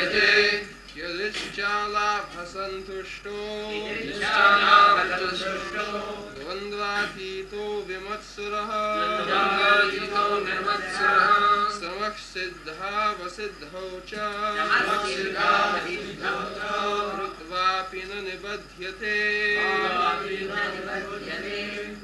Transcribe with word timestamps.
निबध्यते 0.00 0.40
यदिच्छालाभसन्तुष्टो 0.96 1.60
द्वन्द्वातीतो 6.36 7.64
विमत्सरः। 7.88 8.70
सिद्धा 12.30 12.94
वसिद्धौ 13.20 13.88
च। 14.08 14.12
कृत्वापि 17.14 18.02
न 18.10 18.12
निबध्यते। 18.24 19.16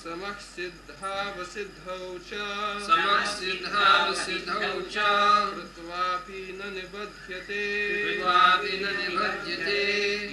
निर्वत्सरः 0.07 0.77
समःसिद्धावसिद्धौ 0.87 1.99
च 2.27 2.39
समःसिद्धावसिद्धौ 2.87 4.69
च 4.95 5.07
कृत्वापि 5.55 6.43
न 6.59 6.71
निबध्यते 6.75 7.63
कृत्वापि 8.03 8.73
न 8.83 8.93
निबध्यते 8.99 9.81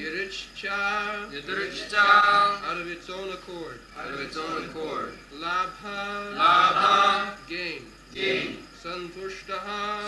यदिच्छा 0.03 0.77
यदृच्छा 1.35 2.05
out 2.67 2.77
of 2.81 2.87
its 2.95 3.09
own 3.09 3.29
accord 3.37 3.79
out 3.97 4.11
of 4.13 4.19
its 4.25 4.37
own 4.37 4.63
accord 4.63 5.13
labha 5.43 5.97
Labha, 6.41 7.33
gain 7.47 7.81
gain, 8.13 8.57
santushtah 8.83 9.59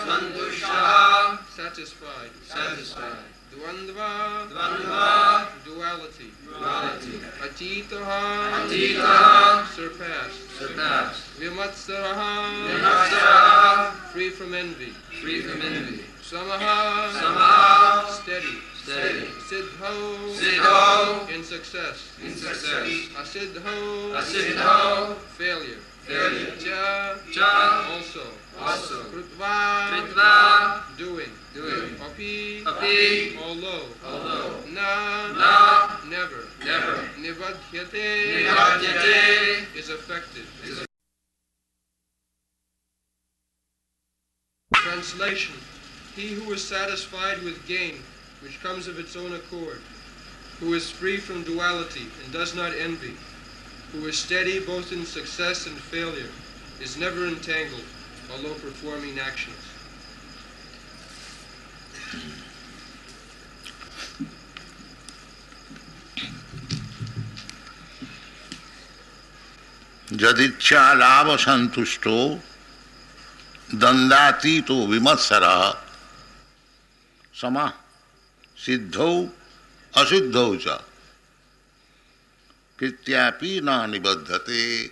Santushtaha, 0.06 1.40
satisfied 1.58 2.32
satisfied, 2.46 3.34
dvandva. 3.52 4.48
Dvandva, 4.50 5.48
duality. 5.66 6.32
Duality, 6.46 7.20
atitaha 7.42 8.66
Atitaha, 8.66 9.66
surpassed. 9.76 10.50
Surpassed, 10.58 11.24
vimatsaraha. 11.40 12.34
Vimatsaraha, 12.70 13.92
free 14.12 14.30
from 14.30 14.54
envy. 14.54 14.94
Free 15.22 15.42
from 15.42 15.62
envy, 15.62 16.04
samaha. 16.22 17.12
Samaha, 17.12 18.10
steady. 18.10 18.58
Steady, 18.84 19.26
siddho. 19.50 19.94
Siddho, 20.38 21.30
in 21.34 21.44
success. 21.44 22.12
In 22.24 22.36
success, 22.36 22.88
asiddho. 23.18 24.14
Asiddho, 24.14 25.16
failure, 25.38 25.80
cha 26.08 27.18
Cha, 27.32 27.90
also 27.92 28.22
also, 28.62 29.04
krutva 29.10 29.90
Kritva, 29.90 30.98
doing 30.98 31.32
doing, 31.54 31.96
api 32.02 32.64
Api, 32.66 33.38
although 33.44 33.88
although, 34.06 34.54
na 34.70 35.34
Na, 35.34 35.98
never 36.08 36.48
never, 36.64 37.10
nibadhyate 37.20 38.46
Nibadhyate, 38.46 39.76
is 39.76 39.90
effective 39.90 40.48
is 40.64 40.86
translation 44.74 45.56
he 46.16 46.34
who 46.34 46.54
is 46.54 46.64
satisfied 46.64 47.42
with 47.44 47.66
gain 47.68 47.96
which 48.42 48.62
comes 48.62 48.88
of 48.88 49.00
its 49.00 49.16
own 49.16 49.34
accord 49.34 49.82
who 50.60 50.74
is 50.74 50.90
free 50.90 51.18
from 51.18 51.44
duality 51.44 52.06
and 52.24 52.32
does 52.32 52.56
not 52.56 52.72
envy 52.80 53.16
who 53.95 54.07
is 54.07 54.19
steady 54.19 54.61
both 54.61 54.93
in 54.93 55.05
success 55.05 55.67
and 55.67 55.77
failure 55.77 56.31
is 56.81 56.97
never 56.97 57.27
entangled 57.27 57.89
although 58.31 58.55
performing 58.67 59.19
actions 59.19 59.71
यदिच्छा 70.13 70.83
लाभ 71.01 71.29
संतुष्टो 71.41 72.19
दंडातीतो 73.83 74.77
विमत्सर 74.87 75.45
सम 77.41 77.57
सिद्धौ 78.65 79.13
असिद्धौ 79.95 80.49
च 80.65 80.79
Krityapī 82.78 83.62
na 83.64 83.88
nibaddhate. 83.88 84.92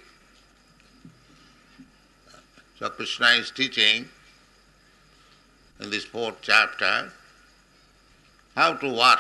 So 2.80 2.90
Krishna 2.90 3.28
is 3.32 3.52
teaching 3.52 4.08
in 5.82 5.90
this 5.90 6.06
fourth 6.06 6.38
chapter 6.42 7.12
how 8.56 8.74
to 8.74 8.88
work. 8.88 9.20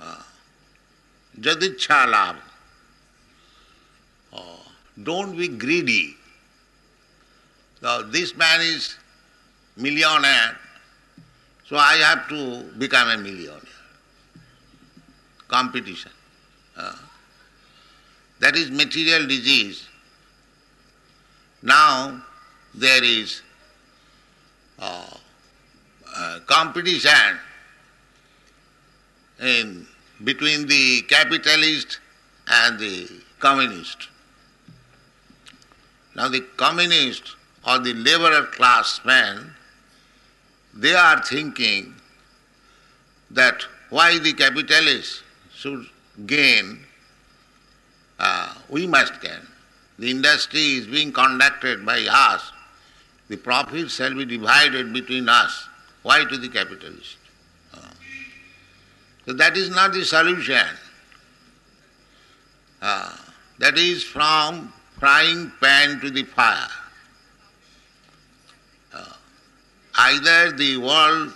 Ah, 0.00 0.26
jadichalab. 1.40 2.36
Ah, 4.32 4.72
don't 5.02 5.36
be 5.36 5.48
greedy. 5.48 6.16
Now 7.82 8.02
this 8.02 8.36
man 8.36 8.60
is 8.60 8.96
millionaire, 9.76 10.56
so 11.68 11.76
I 11.76 11.96
have 11.96 12.28
to 12.28 12.62
become 12.78 13.08
a 13.08 13.18
millionaire. 13.18 13.60
Competition. 15.48 16.12
That 18.48 18.56
is 18.56 18.70
material 18.70 19.26
disease. 19.26 19.86
Now 21.60 22.24
there 22.74 23.04
is 23.04 23.42
uh, 24.78 25.04
uh, 26.16 26.38
competition 26.46 27.38
in 29.38 29.86
between 30.24 30.66
the 30.66 31.02
capitalist 31.02 32.00
and 32.50 32.78
the 32.78 33.10
communist. 33.38 34.08
Now 36.16 36.28
the 36.28 36.40
communist 36.56 37.36
or 37.66 37.78
the 37.80 37.92
laborer 37.92 38.46
class 38.46 39.02
men, 39.04 39.52
they 40.74 40.94
are 40.94 41.22
thinking 41.22 41.94
that 43.30 43.62
why 43.90 44.18
the 44.18 44.32
capitalist 44.32 45.22
should 45.54 45.84
gain, 46.24 46.86
uh, 48.18 48.54
we 48.68 48.86
must 48.86 49.20
gain. 49.20 49.40
The 49.98 50.10
industry 50.10 50.74
is 50.74 50.86
being 50.86 51.12
conducted 51.12 51.84
by 51.84 52.06
us. 52.08 52.52
The 53.28 53.36
profit 53.36 53.90
shall 53.90 54.14
be 54.14 54.24
divided 54.24 54.92
between 54.92 55.28
us. 55.28 55.68
Why 56.02 56.24
to 56.24 56.36
the 56.38 56.48
capitalist? 56.48 57.16
Uh, 57.74 57.80
so 59.26 59.32
that 59.34 59.56
is 59.56 59.70
not 59.70 59.92
the 59.92 60.04
solution. 60.04 60.66
Uh, 62.80 63.14
that 63.58 63.76
is 63.76 64.04
from 64.04 64.72
frying 64.98 65.52
pan 65.60 66.00
to 66.00 66.10
the 66.10 66.22
fire. 66.22 66.68
Either 69.98 70.52
the 70.52 70.76
world 70.76 71.34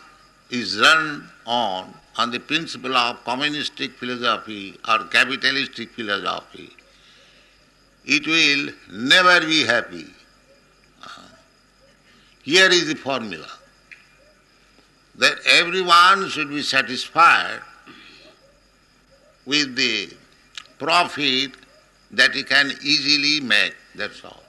is 0.51 0.79
run 0.79 1.29
on 1.45 1.93
on 2.17 2.31
the 2.31 2.41
principle 2.41 2.97
of 2.97 3.25
communistic 3.25 3.93
philosophy 3.93 4.79
or 4.89 5.05
capitalistic 5.05 5.91
philosophy, 5.91 6.71
it 8.05 8.27
will 8.27 8.73
never 8.91 9.47
be 9.47 9.65
happy. 9.65 10.07
Uh, 11.03 11.23
here 12.43 12.71
is 12.71 12.89
the 12.89 12.95
formula 12.97 13.47
that 15.17 15.37
everyone 15.47 16.29
should 16.29 16.49
be 16.49 16.63
satisfied 16.63 17.61
with 19.47 19.75
the 19.77 20.11
profit 20.79 21.53
that 22.11 22.35
he 22.35 22.43
can 22.43 22.73
easily 22.83 23.41
make, 23.41 23.75
that's 23.95 24.25
all. 24.25 24.43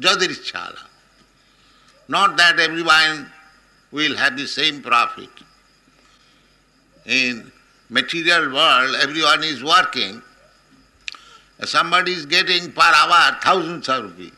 Jadirichala. 0.00 0.78
Not 2.08 2.36
that 2.36 2.58
everyone 2.58 3.30
will 3.90 4.16
have 4.16 4.36
the 4.36 4.46
same 4.46 4.82
profit. 4.82 5.28
In 7.08 7.50
material 7.88 8.52
world, 8.52 8.96
everyone 9.00 9.42
is 9.42 9.64
working. 9.64 10.22
Somebody 11.64 12.12
is 12.12 12.26
getting 12.26 12.70
per 12.70 12.82
hour 12.82 13.38
thousands 13.42 13.88
of 13.88 14.04
rupees, 14.04 14.32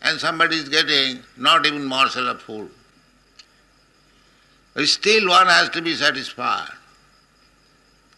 and 0.00 0.18
somebody 0.18 0.56
is 0.56 0.68
getting 0.70 1.22
not 1.36 1.66
even 1.66 1.84
morsel 1.84 2.26
of 2.28 2.40
food. 2.40 2.70
Still 4.84 5.28
one 5.28 5.46
has 5.46 5.68
to 5.70 5.82
be 5.82 5.94
satisfied. 5.94 6.72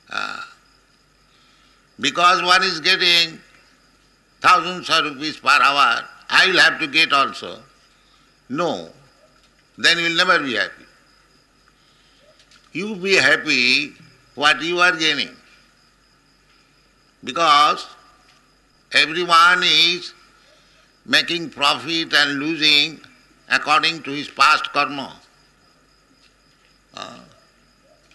Uh, 0.09 0.41
because 1.99 2.41
one 2.41 2.63
is 2.63 2.79
getting 2.79 3.41
thousands 4.41 4.89
of 4.91 5.05
rupees 5.07 5.39
per 5.39 5.49
hour, 5.49 6.05
I 6.31 6.47
will 6.47 6.61
have 6.61 6.79
to 6.79 6.87
get 6.87 7.13
also. 7.13 7.59
No, 8.49 8.91
then 9.77 9.99
you 9.99 10.05
will 10.05 10.17
never 10.17 10.39
be 10.39 10.55
happy 10.55 10.84
You 12.74 12.96
be 12.96 13.16
happy 13.16 13.94
what 14.36 14.62
you 14.62 14.80
are 14.80 14.96
gaining. 14.96 15.36
Because 17.24 17.88
everyone 18.92 19.64
is 19.64 20.14
making 21.06 21.50
profit 21.50 22.14
and 22.14 22.40
losing 22.40 23.00
according 23.50 24.04
to 24.04 24.12
his 24.12 24.30
past 24.30 24.72
karma. 24.74 25.10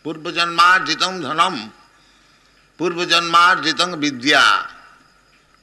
पूर्व 0.04 0.30
जन्मार्जितम 0.36 1.20
धनम 1.22 1.56
पूर्व 2.78 3.04
जन्मार्जितम 3.10 3.94
विद्या 4.00 4.42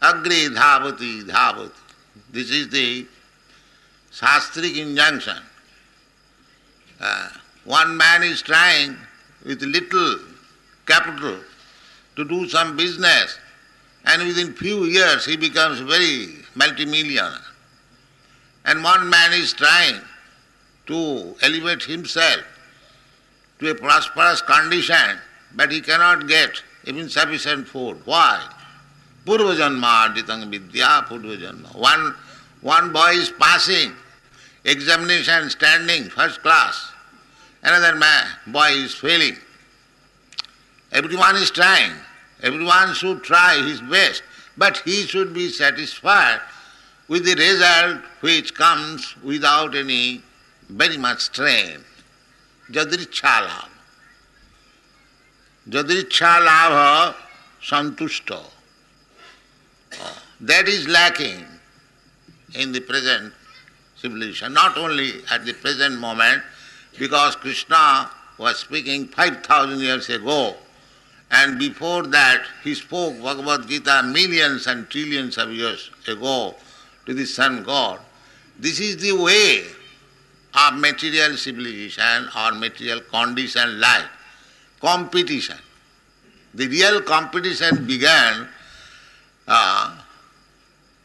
अग्रे 0.01 0.47
धावती 0.49 1.11
धावती 1.23 2.33
this 2.33 2.51
is 2.51 2.67
the 2.73 3.05
शास्त्रिक 4.13 4.77
injunction 4.77 5.41
one 7.66 7.96
man 7.96 8.22
is 8.22 8.42
trying 8.42 8.96
with 9.44 9.60
little 9.62 10.18
capital 10.86 11.38
to 12.14 12.24
do 12.24 12.48
some 12.48 12.76
business 12.76 13.38
and 14.04 14.26
within 14.26 14.54
few 14.54 14.84
years 14.84 15.24
he 15.26 15.36
becomes 15.36 15.80
very 15.80 16.28
multimillionaire. 16.54 17.40
And 18.64 18.82
one 18.82 19.10
man 19.10 19.32
is 19.32 19.52
trying 19.52 20.00
to 20.86 21.34
elevate 21.42 21.82
himself 21.82 22.40
to 23.58 23.70
a 23.70 23.74
prosperous 23.74 24.42
condition, 24.42 25.18
but 25.54 25.72
he 25.72 25.80
cannot 25.80 26.28
get 26.28 26.62
even 26.84 27.08
sufficient 27.08 27.66
food. 27.66 27.98
Why? 28.04 28.48
Purva 29.24 30.50
vidya 30.50 31.04
purva 31.08 31.74
One, 31.74 32.14
one 32.60 32.92
boy 32.92 33.10
is 33.10 33.30
passing 33.30 33.92
examination, 34.64 35.50
standing 35.50 36.04
first 36.10 36.42
class 36.42 36.92
another 37.66 37.94
man, 37.96 38.24
boy 38.46 38.70
is 38.86 38.94
failing. 38.94 39.36
Everyone 40.92 41.36
is 41.36 41.50
trying. 41.50 41.92
Everyone 42.42 42.94
should 42.94 43.22
try 43.22 43.52
his 43.68 43.80
best, 43.80 44.22
but 44.56 44.78
he 44.78 45.02
should 45.02 45.34
be 45.34 45.48
satisfied 45.48 46.40
with 47.08 47.24
the 47.24 47.34
result 47.34 48.00
which 48.20 48.54
comes 48.54 49.16
without 49.22 49.74
any 49.74 50.22
very 50.68 50.98
much 51.06 51.20
strain. 51.30 51.78
যদৃচ্ছা 52.76 53.34
chala, 53.36 53.60
যদৃচ্ছা 55.74 56.32
chala 56.48 56.88
সন্তুষ্ট 57.72 58.28
that 60.48 60.66
is 60.76 60.82
lacking 60.96 61.36
in 62.62 62.68
civilization, 64.02 64.52
not 64.52 64.76
only 64.84 65.10
at 65.34 65.40
the 65.46 65.54
present 65.64 65.94
moment, 65.98 66.42
because 66.98 67.36
Krishna 67.36 68.10
was 68.38 68.58
speaking 68.58 69.06
5000 69.08 69.80
years 69.80 70.08
ago, 70.10 70.54
and 71.30 71.58
before 71.58 72.04
that 72.04 72.44
he 72.62 72.74
spoke 72.74 73.20
Bhagavad 73.20 73.68
Gita 73.68 74.02
millions 74.04 74.66
and 74.66 74.88
trillions 74.88 75.38
of 75.38 75.50
years 75.50 75.90
ago 76.06 76.54
to 77.06 77.14
the 77.14 77.24
Sun 77.24 77.64
God. 77.64 78.00
This 78.58 78.80
is 78.80 78.96
the 78.98 79.12
way 79.12 79.64
of 80.54 80.78
material 80.78 81.36
civilization 81.36 82.28
or 82.36 82.52
material 82.52 83.00
condition 83.00 83.80
life. 83.80 84.08
Competition. 84.80 85.58
The 86.54 86.68
real 86.68 87.02
competition 87.02 87.86
began 87.86 88.48
uh, 89.46 89.96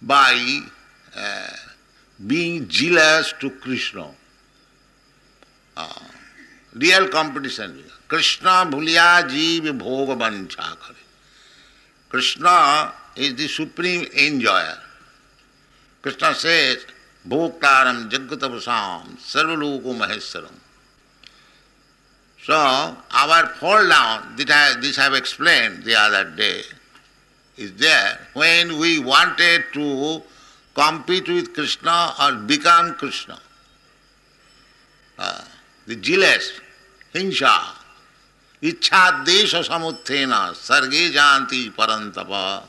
by 0.01 0.59
uh, 1.15 1.47
being 2.25 2.67
jealous 2.67 3.33
to 3.39 3.49
Krishna. 3.49 4.07
Real 6.75 7.07
competition 7.11 7.83
Krishna 8.09 8.63
भूलिया 8.71 9.09
जीव 9.27 9.71
भोग 9.77 10.17
बंछा 10.19 10.69
करे 10.81 11.03
Krishna 12.11 12.57
is 13.17 13.35
the 13.35 13.47
supreme 13.49 14.01
enjoyer 14.15 14.79
Krishna 16.03 16.31
से 16.41 16.57
भोगतारम 17.25 18.07
जगत 18.09 18.43
भूषाम 18.51 19.15
सर्वलोको 19.27 19.93
Maheshwaram 19.93 20.57
so 22.39 22.59
our 23.21 23.45
fall 23.59 23.89
down 23.89 24.35
that 24.35 24.51
this 24.81 24.99
have 24.99 25.15
explain 25.15 25.81
the 25.85 25.95
other 25.97 26.23
day 26.37 26.53
is 27.57 27.71
there 27.81 28.17
when 28.37 28.71
we 28.79 28.97
wanted 29.03 29.71
to 29.73 30.17
compete 30.75 31.29
with 31.29 31.55
Krishna 31.55 31.95
or 32.25 32.35
become 32.49 32.91
Krishna 32.99 33.39
the 35.87 35.95
jealous, 35.95 36.59
hinsa, 37.13 37.59
ichha 38.61 39.25
desha 39.25 39.63
samuthena, 39.63 40.55
sarge 40.55 41.11
janti 41.13 41.71
parantapa. 41.71 42.63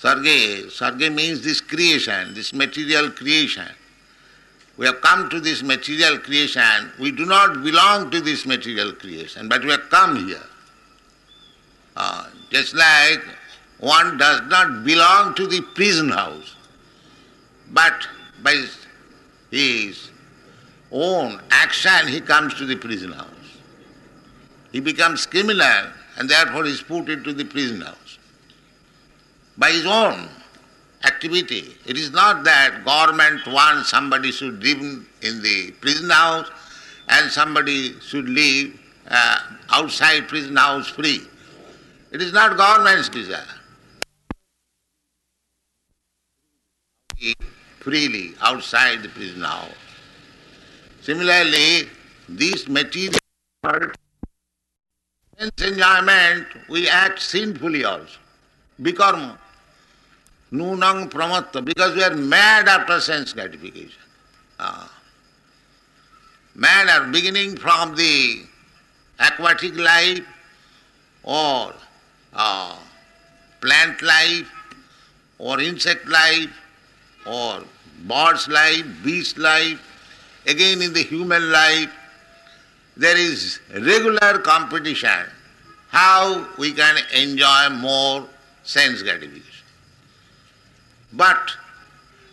Sarge, 0.00 0.70
Sarge 0.70 1.10
means 1.10 1.42
this 1.42 1.60
creation, 1.60 2.32
this 2.32 2.54
material 2.54 3.10
creation. 3.10 3.68
We 4.78 4.86
have 4.86 5.02
come 5.02 5.28
to 5.28 5.40
this 5.40 5.62
material 5.62 6.16
creation. 6.16 6.90
We 6.98 7.10
do 7.10 7.26
not 7.26 7.62
belong 7.62 8.10
to 8.12 8.20
this 8.22 8.46
material 8.46 8.92
creation, 8.94 9.46
but 9.46 9.62
we 9.62 9.72
have 9.72 9.90
come 9.90 10.26
here. 10.26 10.40
Uh, 11.94 12.28
just 12.50 12.74
like 12.74 13.20
one 13.80 14.16
does 14.16 14.40
not 14.48 14.84
belong 14.84 15.34
to 15.34 15.46
the 15.46 15.60
prison 15.74 16.08
house, 16.08 16.54
but 17.72 18.08
by 18.42 18.64
his 19.50 20.10
own 20.92 21.40
action 21.50 22.08
he 22.08 22.20
comes 22.20 22.54
to 22.54 22.66
the 22.66 22.76
prison 22.76 23.12
house. 23.12 23.26
He 24.72 24.80
becomes 24.80 25.26
criminal 25.26 25.86
and 26.16 26.28
therefore 26.28 26.64
is 26.64 26.82
put 26.82 27.08
into 27.08 27.32
the 27.32 27.44
prison 27.44 27.80
house 27.80 28.18
by 29.56 29.70
his 29.70 29.86
own 29.86 30.28
activity. 31.04 31.76
It 31.86 31.96
is 31.96 32.10
not 32.10 32.44
that 32.44 32.84
government 32.84 33.46
wants 33.46 33.90
somebody 33.90 34.32
should 34.32 34.62
live 34.62 34.80
in 35.22 35.42
the 35.42 35.72
prison 35.80 36.10
house 36.10 36.50
and 37.08 37.30
somebody 37.30 37.98
should 38.00 38.28
live 38.28 38.78
uh, 39.08 39.38
outside 39.70 40.28
prison 40.28 40.56
house 40.56 40.88
free. 40.88 41.22
It 42.12 42.20
is 42.20 42.32
not 42.32 42.56
government's 42.56 43.08
desire. 43.08 43.44
Freely 47.80 48.34
outside 48.40 49.02
the 49.02 49.08
prison 49.08 49.42
house. 49.42 49.68
Similarly, 51.00 51.88
these 52.28 52.68
material 52.68 53.18
sense 55.38 55.62
enjoyment, 55.62 56.46
we 56.68 56.88
act 56.88 57.20
sinfully 57.20 57.84
also. 57.84 58.18
Bikarma. 58.80 59.38
Nunang 60.52 61.10
pramatta, 61.10 61.64
because 61.64 61.94
we 61.94 62.02
are 62.02 62.14
mad 62.14 62.68
after 62.68 63.00
sense 63.00 63.32
gratification. 63.32 64.02
Ah. 64.58 64.90
Mad 66.54 66.88
are 66.88 67.06
beginning 67.06 67.56
from 67.56 67.94
the 67.94 68.42
aquatic 69.20 69.76
life 69.76 70.26
or 71.22 71.72
uh, 72.34 72.76
plant 73.60 74.02
life 74.02 74.50
or 75.38 75.60
insect 75.60 76.06
life 76.08 76.50
or 77.26 77.62
bird's 78.06 78.48
life, 78.48 78.84
beast 79.04 79.38
life, 79.38 79.89
again 80.50 80.82
in 80.82 80.92
the 80.92 81.02
human 81.02 81.50
life, 81.50 81.90
there 82.96 83.16
is 83.16 83.60
regular 83.72 84.38
competition 84.38 85.26
how 85.88 86.46
we 86.58 86.72
can 86.72 86.96
enjoy 87.14 87.68
more 87.70 88.26
sense 88.62 89.02
gratification. 89.02 89.66
But 91.12 91.56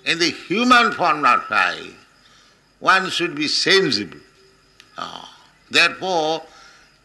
in 0.06 0.20
the 0.20 0.30
human 0.30 0.92
form 0.92 1.26
of 1.26 1.42
life, 1.50 2.06
one 2.80 3.10
should 3.10 3.34
be 3.36 3.48
sensible. 3.48 4.20
Uh, 4.98 5.26
therefore, 5.72 6.44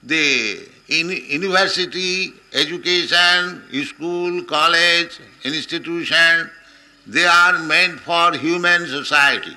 the 0.03 0.69
in 0.89 1.09
university, 1.09 2.35
education, 2.53 3.63
school, 3.85 4.43
college, 4.45 5.21
institution, 5.45 6.51
they 7.07 7.25
are 7.25 7.59
meant 7.61 7.99
for 8.01 8.35
human 8.37 8.87
society. 8.87 9.57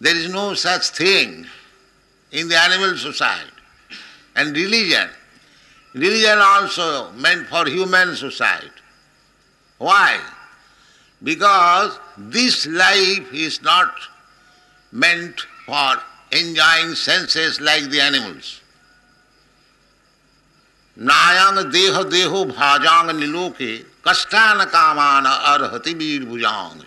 There 0.00 0.14
is 0.14 0.28
no 0.28 0.54
such 0.54 0.88
thing 0.90 1.46
in 2.32 2.48
the 2.48 2.58
animal 2.58 2.96
society. 2.96 3.50
And 4.36 4.54
religion, 4.54 5.08
religion 5.94 6.38
also 6.38 7.12
meant 7.12 7.46
for 7.46 7.66
human 7.66 8.16
society. 8.16 8.68
Why? 9.78 10.20
Because 11.22 11.98
this 12.18 12.66
life 12.66 13.32
is 13.32 13.62
not 13.62 13.94
meant 14.92 15.40
for 15.64 15.96
enjoying 16.32 16.94
senses 16.94 17.60
like 17.60 17.84
the 17.90 18.00
animals. 18.00 18.60
नायंग 20.98 21.58
देह 21.74 22.02
देहो 22.06 22.44
भाजांग 22.44 23.10
निलोके 23.18 23.76
कष्टान 24.06 24.64
कामान 24.70 25.26
arhati 25.26 25.94
Veer 25.98 26.24
भुजांग 26.24 26.82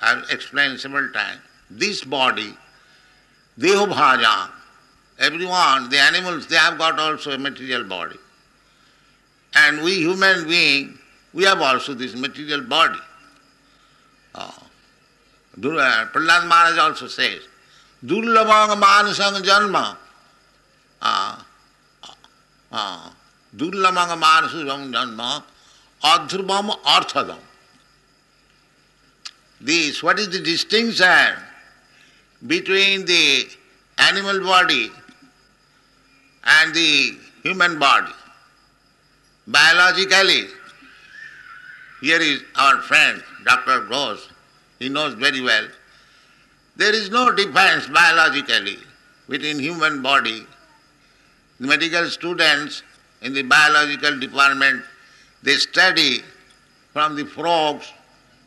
I 0.00 0.10
have 0.14 0.30
explained 0.30 0.80
several 0.80 1.10
times. 1.12 1.40
This 1.70 2.02
body, 2.02 2.56
deho 3.58 3.86
bhajang, 3.86 4.50
everyone, 5.18 5.90
the 5.90 5.98
animals, 5.98 6.46
they 6.46 6.56
have 6.56 6.78
got 6.78 6.98
also 6.98 7.32
a 7.32 7.38
material 7.38 7.84
body. 7.84 8.16
And 9.54 9.82
we 9.82 9.96
human 9.96 10.48
being, 10.48 10.98
we 11.34 11.44
have 11.44 11.60
also 11.60 11.94
this 11.94 12.14
material 12.14 12.62
body. 12.62 12.98
Uh, 14.34 14.50
uh 15.62 16.06
Prahlad 16.12 16.48
Maharaj 16.48 16.78
also 16.78 17.06
says, 17.06 17.42
Durlabang 18.04 18.80
manasang 18.80 19.42
janma. 19.42 19.96
Uh, 21.02 21.36
uh, 22.72 23.10
Durlamang 23.54 24.18
manasang 24.18 24.92
janma, 24.92 25.42
adhrubam 26.02 26.70
arthadam. 26.84 27.38
This, 29.60 30.02
what 30.02 30.18
is 30.18 30.30
the 30.30 30.40
distinction 30.40 31.34
between 32.46 33.04
the 33.04 33.46
animal 33.98 34.40
body 34.40 34.90
and 36.44 36.74
the 36.74 37.18
human 37.42 37.78
body? 37.78 38.12
Biologically, 39.46 40.46
here 42.00 42.20
is 42.20 42.42
our 42.56 42.80
friend, 42.82 43.22
Dr. 43.44 43.80
Gross, 43.80 44.28
he 44.78 44.88
knows 44.88 45.12
very 45.14 45.42
well. 45.42 45.68
There 46.76 46.94
is 46.94 47.10
no 47.10 47.30
difference 47.30 47.86
biologically 47.86 48.78
between 49.28 49.58
human 49.58 50.00
body. 50.00 50.46
The 51.58 51.66
medical 51.66 52.06
students 52.06 52.82
in 53.20 53.34
the 53.34 53.42
biological 53.42 54.18
department, 54.18 54.82
they 55.42 55.56
study 55.56 56.20
from 56.94 57.16
the 57.16 57.26
frogs, 57.26 57.92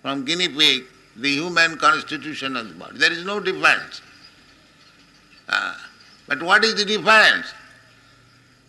from 0.01 0.25
guinea 0.25 0.49
pig, 0.49 0.85
the 1.15 1.29
human 1.29 1.77
constitution 1.77 2.57
of 2.57 2.67
the 2.69 2.73
body. 2.75 2.97
There 2.97 3.11
is 3.11 3.23
no 3.23 3.39
difference. 3.39 4.01
Uh, 5.47 5.75
but 6.27 6.41
what 6.41 6.63
is 6.63 6.75
the 6.75 6.85
difference? 6.85 7.53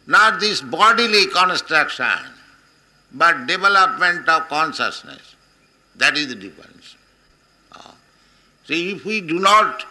Not 0.06 0.40
this 0.40 0.60
bodily 0.60 1.26
construction, 1.28 2.18
but 3.12 3.46
development 3.46 4.28
of 4.28 4.48
consciousness. 4.48 5.36
That 5.96 6.16
is 6.16 6.28
the 6.28 6.34
difference. 6.34 6.96
Uh, 7.72 7.92
see, 8.66 8.92
if 8.92 9.04
we 9.04 9.20
do 9.20 9.38
not 9.38 9.84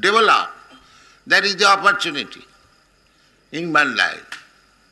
develop, 0.00 0.50
that 1.26 1.44
is 1.44 1.56
the 1.56 1.66
opportunity 1.66 2.42
in 3.52 3.64
human 3.64 3.96
life. 3.96 4.44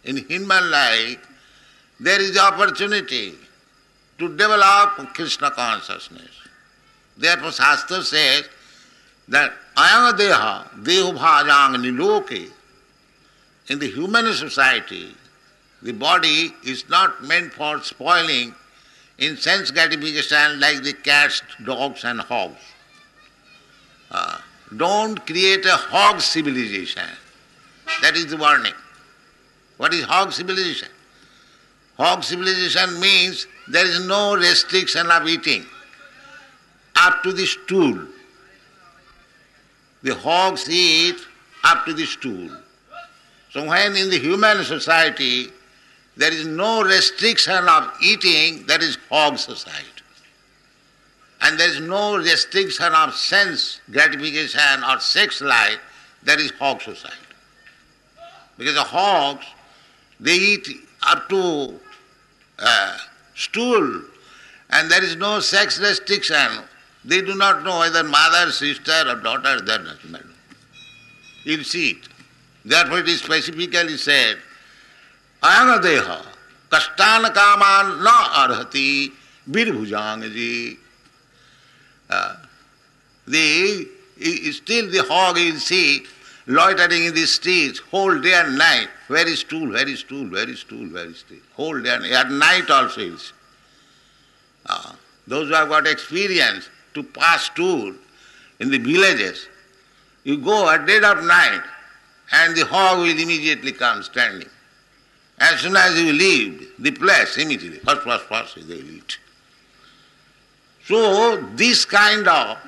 In 0.05 0.17
human 0.19 0.71
life, 0.71 1.19
there 1.99 2.21
is 2.21 2.35
the 2.35 2.41
opportunity 2.41 3.35
to 4.19 4.29
develop 4.37 5.15
Krishna 5.15 5.51
consciousness. 5.51 6.42
Therefore, 7.17 7.53
Shastra 7.53 8.03
says 8.03 8.49
that 9.29 9.53
ayam 9.77 10.13
deha, 10.19 10.69
deho 10.83 11.17
bhajang 11.17 11.77
niloke. 11.77 12.51
In 13.69 13.79
the 13.79 13.91
human 13.91 14.33
society, 14.33 15.15
the 15.83 15.93
body 15.93 16.53
is 16.65 16.89
not 16.89 17.23
meant 17.25 17.53
for 17.53 17.81
spoiling 17.83 18.55
in 19.19 19.37
sense 19.37 19.71
gratification 19.71 20.59
like 20.61 20.83
the 20.83 20.93
cats, 20.93 21.43
dogs, 21.65 22.05
and 22.05 22.21
hogs. 22.21 22.61
Uh, 24.11 24.39
don't 24.77 25.25
create 25.27 25.65
a 25.67 25.77
hog 25.77 26.21
civilization. 26.21 27.09
That 28.01 28.17
is 28.17 28.27
the 28.27 28.37
warning. 28.37 28.75
What 29.77 29.95
is 29.95 30.05
hog 30.05 30.33
civilization? 30.33 30.89
Hog 31.97 32.25
civilization 32.25 32.99
means 33.01 33.47
there 33.69 33.87
is 33.87 34.05
no 34.07 34.37
restriction 34.37 35.11
of 35.11 35.29
eating 35.29 35.67
up 36.97 37.23
to 37.23 37.33
the 37.33 37.47
stool. 37.47 38.07
The 40.03 40.15
hogs 40.15 40.69
eat 40.69 41.17
up 41.65 41.85
to 41.87 41.95
the 41.95 42.07
stool. 42.07 42.51
So 43.51 43.67
when 43.67 43.97
in 43.97 44.11
the 44.11 44.19
human 44.19 44.65
society 44.65 45.49
there 46.17 46.33
is 46.33 46.47
no 46.47 46.83
restriction 46.83 47.69
of 47.69 47.93
eating, 48.03 48.67
that 48.67 48.83
is 48.83 48.99
hog 49.09 49.39
society. 49.39 49.89
And 51.41 51.59
there 51.59 51.69
is 51.69 51.81
no 51.81 52.17
restriction 52.17 52.93
of 52.93 53.15
sense 53.15 53.81
gratification 53.91 54.85
or 54.89 55.01
sex 55.01 55.41
life, 55.41 55.79
that 56.25 56.39
is 56.39 56.51
hog 56.53 56.83
society. 56.83 57.17
Because 58.59 58.75
the 58.75 58.85
hogs, 58.85 59.47
they 60.21 60.37
eat 60.37 60.69
up 61.03 61.29
to 61.31 61.81
uh, 62.59 62.99
stool 63.35 64.03
and 64.71 64.91
there 64.91 65.03
is 65.03 65.17
no 65.17 65.41
sex 65.41 65.81
restriction 65.81 66.63
they 67.05 67.21
do 67.21 67.35
not 67.35 67.65
know 67.65 67.81
whether 67.81 68.05
mother, 68.05 68.51
sister, 68.53 69.05
or 69.09 69.17
daughter, 69.17 69.61
they 69.61 69.77
doesn't 69.79 70.11
matter. 70.11 70.27
You'll 71.45 71.65
see 71.65 71.91
it. 71.91 72.09
Therefore 72.65 73.01
it 73.01 73.09
is 73.09 73.21
specifically 73.21 73.97
said, 73.97 74.39
Ayanadeha, 75.43 76.25
Kashtana 76.71 77.35
Kaman 77.35 78.03
na 78.03 78.47
arhati 78.47 79.11
Birbhujangaji. 79.51 80.79
Uh, 82.09 82.37
the, 83.27 83.89
still 84.53 84.91
the 84.91 85.03
hog 85.09 85.39
is 85.39 85.65
see 85.65 86.05
loitering 86.47 87.07
in 87.07 87.15
the 87.15 87.27
streets 87.27 87.79
whole 87.79 88.19
day 88.21 88.35
and 88.35 88.57
night. 88.59 88.89
Where 89.09 89.27
is 89.27 89.41
stool, 89.41 89.71
where 89.71 89.89
is 89.89 90.01
stool, 90.01 90.29
where 90.31 90.49
is 90.49 90.61
stool, 90.61 90.87
where 90.89 91.07
is 91.07 91.19
stool. 91.19 91.39
Whole 91.55 91.81
day 91.81 91.95
and 91.95 92.05
at 92.07 92.31
night 92.31 92.71
also 92.71 93.01
he 93.01 93.07
is. 93.09 93.33
Uh, 94.67 94.93
those 95.27 95.49
who 95.49 95.55
have 95.55 95.69
got 95.69 95.87
experience, 95.87 96.69
to 96.95 97.03
pass 97.03 97.49
tour 97.51 97.95
in 98.61 98.71
the 98.71 98.79
villages, 98.79 99.49
you 100.25 100.39
go 100.39 100.69
at 100.69 100.87
dead 100.87 101.05
of 101.05 101.25
night 101.25 101.63
and 102.33 102.57
the 102.57 102.65
hog 102.65 102.99
will 102.99 103.19
immediately 103.19 103.73
come 103.73 104.03
standing. 104.03 104.49
As 105.39 105.61
soon 105.61 105.77
as 105.77 106.01
you 106.01 106.13
leave 106.13 106.73
the 106.79 106.93
place, 106.93 107.37
immediately, 107.37 107.79
first, 107.79 108.03
first, 108.03 108.25
first, 108.25 108.69
they 108.69 108.77
will 108.77 108.91
eat. 108.91 109.19
So, 110.85 111.37
this 111.55 111.85
kind 111.85 112.27
of 112.29 112.59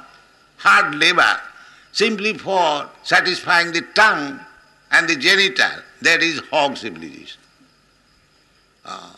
hard 0.57 0.95
labor, 0.97 1.41
simply 1.93 2.35
for 2.35 2.89
satisfying 3.03 3.73
the 3.73 3.83
tongue 3.95 4.41
and 4.91 5.09
the 5.09 5.17
genital, 5.17 5.71
that 6.03 6.23
is 6.23 6.41
hog 6.51 6.77
civilization. 6.77 7.41
Uh, 8.85 9.13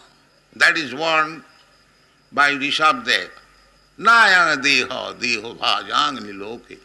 that 0.54 0.76
is 0.76 0.94
warned 0.94 1.42
by 2.32 2.50
Rishabdev. 2.52 3.30
नायण 3.99 4.55
देह 4.61 4.87
देहो 5.21 5.53
भाजांग 5.61 6.19
निलोके 6.19 6.77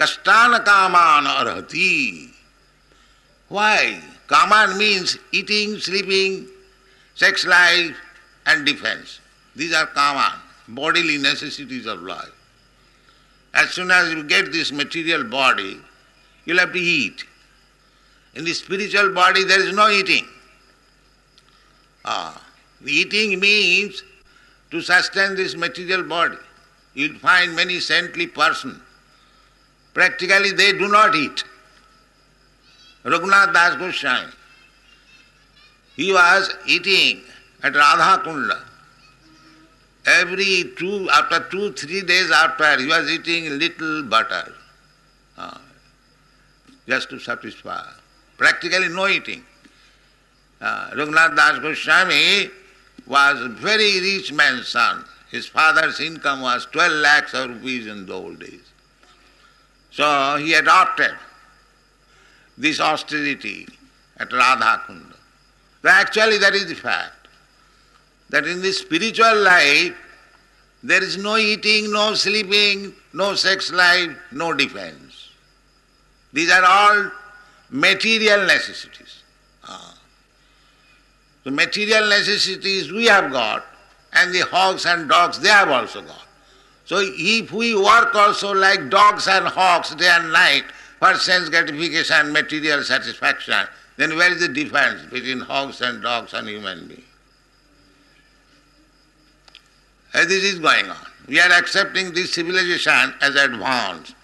कष्टान 0.00 0.56
कामान 0.66 1.26
arhati. 1.26 2.30
Why? 3.48 4.00
Kaman 4.28 4.78
means 4.78 5.18
eating, 5.32 5.78
sleeping, 5.78 6.46
sex 7.14 7.44
life, 7.44 7.96
and 8.46 8.64
defense. 8.64 9.18
These 9.56 9.74
are 9.74 9.86
kaman, 9.86 10.38
bodily 10.68 11.18
necessities 11.18 11.86
of 11.86 12.02
life. 12.02 12.30
As 13.52 13.70
soon 13.70 13.90
as 13.90 14.12
you 14.12 14.22
get 14.22 14.52
this 14.52 14.70
material 14.70 15.24
body, 15.24 15.78
you'll 16.44 16.58
have 16.58 16.72
to 16.72 16.78
eat. 16.78 17.24
In 18.34 18.44
the 18.44 18.52
spiritual 18.52 19.12
body, 19.12 19.42
there 19.42 19.60
is 19.60 19.74
no 19.74 19.90
eating. 19.90 20.26
Ah, 22.04 22.40
eating 22.86 23.40
means 23.40 24.04
to 24.70 24.80
sustain 24.80 25.34
this 25.34 25.56
material 25.56 26.04
body 26.04 26.38
you'll 26.95 27.19
find 27.19 27.55
many 27.55 27.79
saintly 27.79 28.25
persons. 28.25 28.79
Practically 29.93 30.51
they 30.51 30.71
do 30.71 30.87
not 30.87 31.15
eat. 31.15 31.43
Raghunath 33.03 33.53
Das 33.53 33.75
Goswami, 33.75 34.31
he 35.95 36.11
was 36.11 36.51
eating 36.67 37.21
at 37.61 37.75
Radha 37.75 38.23
Kunda. 38.23 38.59
Every 40.07 40.71
two, 40.77 41.07
after 41.11 41.39
two, 41.51 41.71
three 41.73 42.01
days 42.01 42.31
after, 42.31 42.79
he 42.79 42.87
was 42.87 43.09
eating 43.09 43.57
little 43.57 44.03
butter, 44.03 44.53
uh, 45.37 45.57
just 46.87 47.09
to 47.11 47.19
satisfy. 47.19 47.83
Practically 48.37 48.89
no 48.89 49.07
eating. 49.07 49.43
Uh, 50.59 50.91
Raghunath 50.91 51.35
Das 51.35 51.59
Goswami, 51.59 52.49
was 53.07 53.39
a 53.41 53.49
very 53.49 54.01
rich 54.01 54.33
man's 54.33 54.67
son. 54.67 55.05
His 55.35 55.47
father's 55.47 55.99
income 55.99 56.39
was 56.39 56.65
12 56.67 56.93
lakhs 56.93 57.33
of 57.33 57.49
rupees 57.49 57.87
in 57.87 58.05
the 58.05 58.13
old 58.13 58.39
days. 58.39 58.71
So 59.91 60.37
he 60.37 60.53
adopted 60.53 61.11
this 62.57 62.79
austerity 62.79 63.67
at 64.15 64.31
Radha 64.31 64.83
Kunda. 64.87 65.17
So 65.81 65.89
actually 65.89 66.37
that 66.37 66.55
is 66.55 66.67
the 66.67 66.75
fact. 66.75 67.27
That 68.29 68.47
in 68.47 68.61
the 68.61 68.71
spiritual 68.71 69.35
life 69.41 69.93
there 70.81 71.03
is 71.03 71.17
no 71.17 71.35
eating, 71.35 71.91
no 71.91 72.13
sleeping, 72.13 72.93
no 73.11 73.35
sex 73.35 73.73
life, 73.73 74.15
no 74.31 74.53
defense. 74.53 75.31
These 76.31 76.49
are 76.49 76.63
all 76.63 77.11
material 77.71 78.45
necessities. 78.45 79.21
Ah. 79.65 79.97
The 81.43 81.51
material 81.51 82.07
necessities 82.07 82.89
we 82.89 83.07
have 83.07 83.33
got, 83.33 83.65
and 84.15 84.33
the 84.33 84.41
hogs 84.41 84.85
and 84.85 85.09
dogs 85.09 85.39
they 85.39 85.49
have 85.49 85.69
also 85.69 86.01
got. 86.01 86.25
So 86.85 86.97
if 87.01 87.51
we 87.51 87.75
work 87.75 88.13
also 88.15 88.53
like 88.53 88.89
dogs 88.89 89.27
and 89.27 89.47
hogs 89.47 89.93
day 89.95 90.07
and 90.07 90.31
night 90.31 90.65
for 90.99 91.15
sense 91.15 91.49
gratification 91.49 92.31
material 92.31 92.83
satisfaction, 92.83 93.67
then 93.97 94.15
where 94.15 94.31
is 94.31 94.39
the 94.39 94.47
difference 94.47 95.03
between 95.11 95.39
hogs 95.39 95.81
and 95.81 96.01
dogs 96.01 96.33
and 96.33 96.47
human 96.47 96.87
beings? 96.87 97.03
As 100.13 100.27
this 100.27 100.43
is 100.43 100.59
going 100.59 100.89
on. 100.89 100.97
We 101.27 101.39
are 101.39 101.51
accepting 101.51 102.13
this 102.13 102.33
civilization 102.33 103.13
as 103.21 103.35
advanced. 103.35 104.15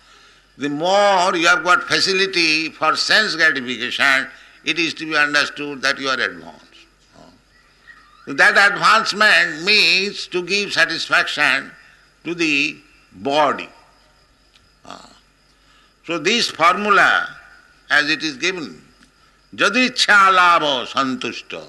The 0.57 0.69
more 0.69 1.35
you 1.35 1.47
have 1.47 1.63
got 1.63 1.83
facility 1.83 2.69
for 2.69 2.95
sense 2.95 3.35
gratification, 3.35 4.27
it 4.63 4.77
is 4.77 4.93
to 4.95 5.05
be 5.05 5.17
understood 5.17 5.81
that 5.81 5.99
you 5.99 6.07
are 6.07 6.19
advanced. 6.19 6.70
That 8.33 8.71
advancement 8.71 9.63
means 9.63 10.27
to 10.27 10.43
give 10.43 10.73
satisfaction 10.73 11.71
to 12.23 12.33
the 12.33 12.77
body. 13.13 13.69
So 16.05 16.17
this 16.17 16.49
formula, 16.49 17.27
as 17.89 18.09
it 18.09 18.23
is 18.23 18.37
given, 18.37 18.81
jadicha 19.55 20.33
lava 20.33 20.85
santushta. 20.87 21.63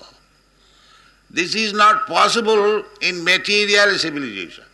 This 1.30 1.54
is 1.54 1.72
not 1.72 2.06
possible 2.06 2.82
in 3.00 3.22
material 3.24 3.96
civilization. 3.98 4.64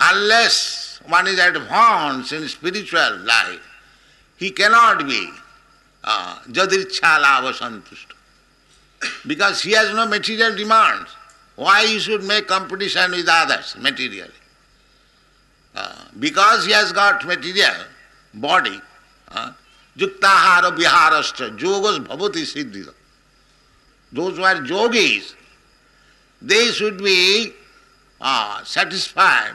Unless 0.00 1.00
one 1.06 1.26
is 1.26 1.38
advanced 1.38 2.32
in 2.32 2.46
spiritual 2.48 3.18
life, 3.18 3.60
he 4.36 4.50
cannot 4.50 5.06
be 5.06 5.30
uh, 6.04 6.38
jadicha 6.48 7.20
lava 7.20 7.52
santushta. 7.52 8.13
Because 9.26 9.62
he 9.62 9.72
has 9.72 9.94
no 9.94 10.06
material 10.06 10.54
demands. 10.56 11.10
Why 11.56 11.86
he 11.86 11.98
should 11.98 12.24
make 12.24 12.48
competition 12.48 13.12
with 13.12 13.26
others 13.28 13.76
materially? 13.78 14.30
Uh, 15.74 16.04
because 16.18 16.66
he 16.66 16.72
has 16.72 16.92
got 16.92 17.24
material 17.24 17.74
body, 18.34 18.80
uh, 19.28 19.52
viharascha, 19.96 21.56
yogas 21.58 22.06
bhavati 22.06 22.42
siddhita. 22.42 22.94
Those 24.12 24.36
who 24.36 24.44
are 24.44 24.64
yogis, 24.64 25.34
they 26.40 26.66
should 26.66 26.98
be 26.98 27.52
uh, 28.20 28.62
satisfied 28.64 29.54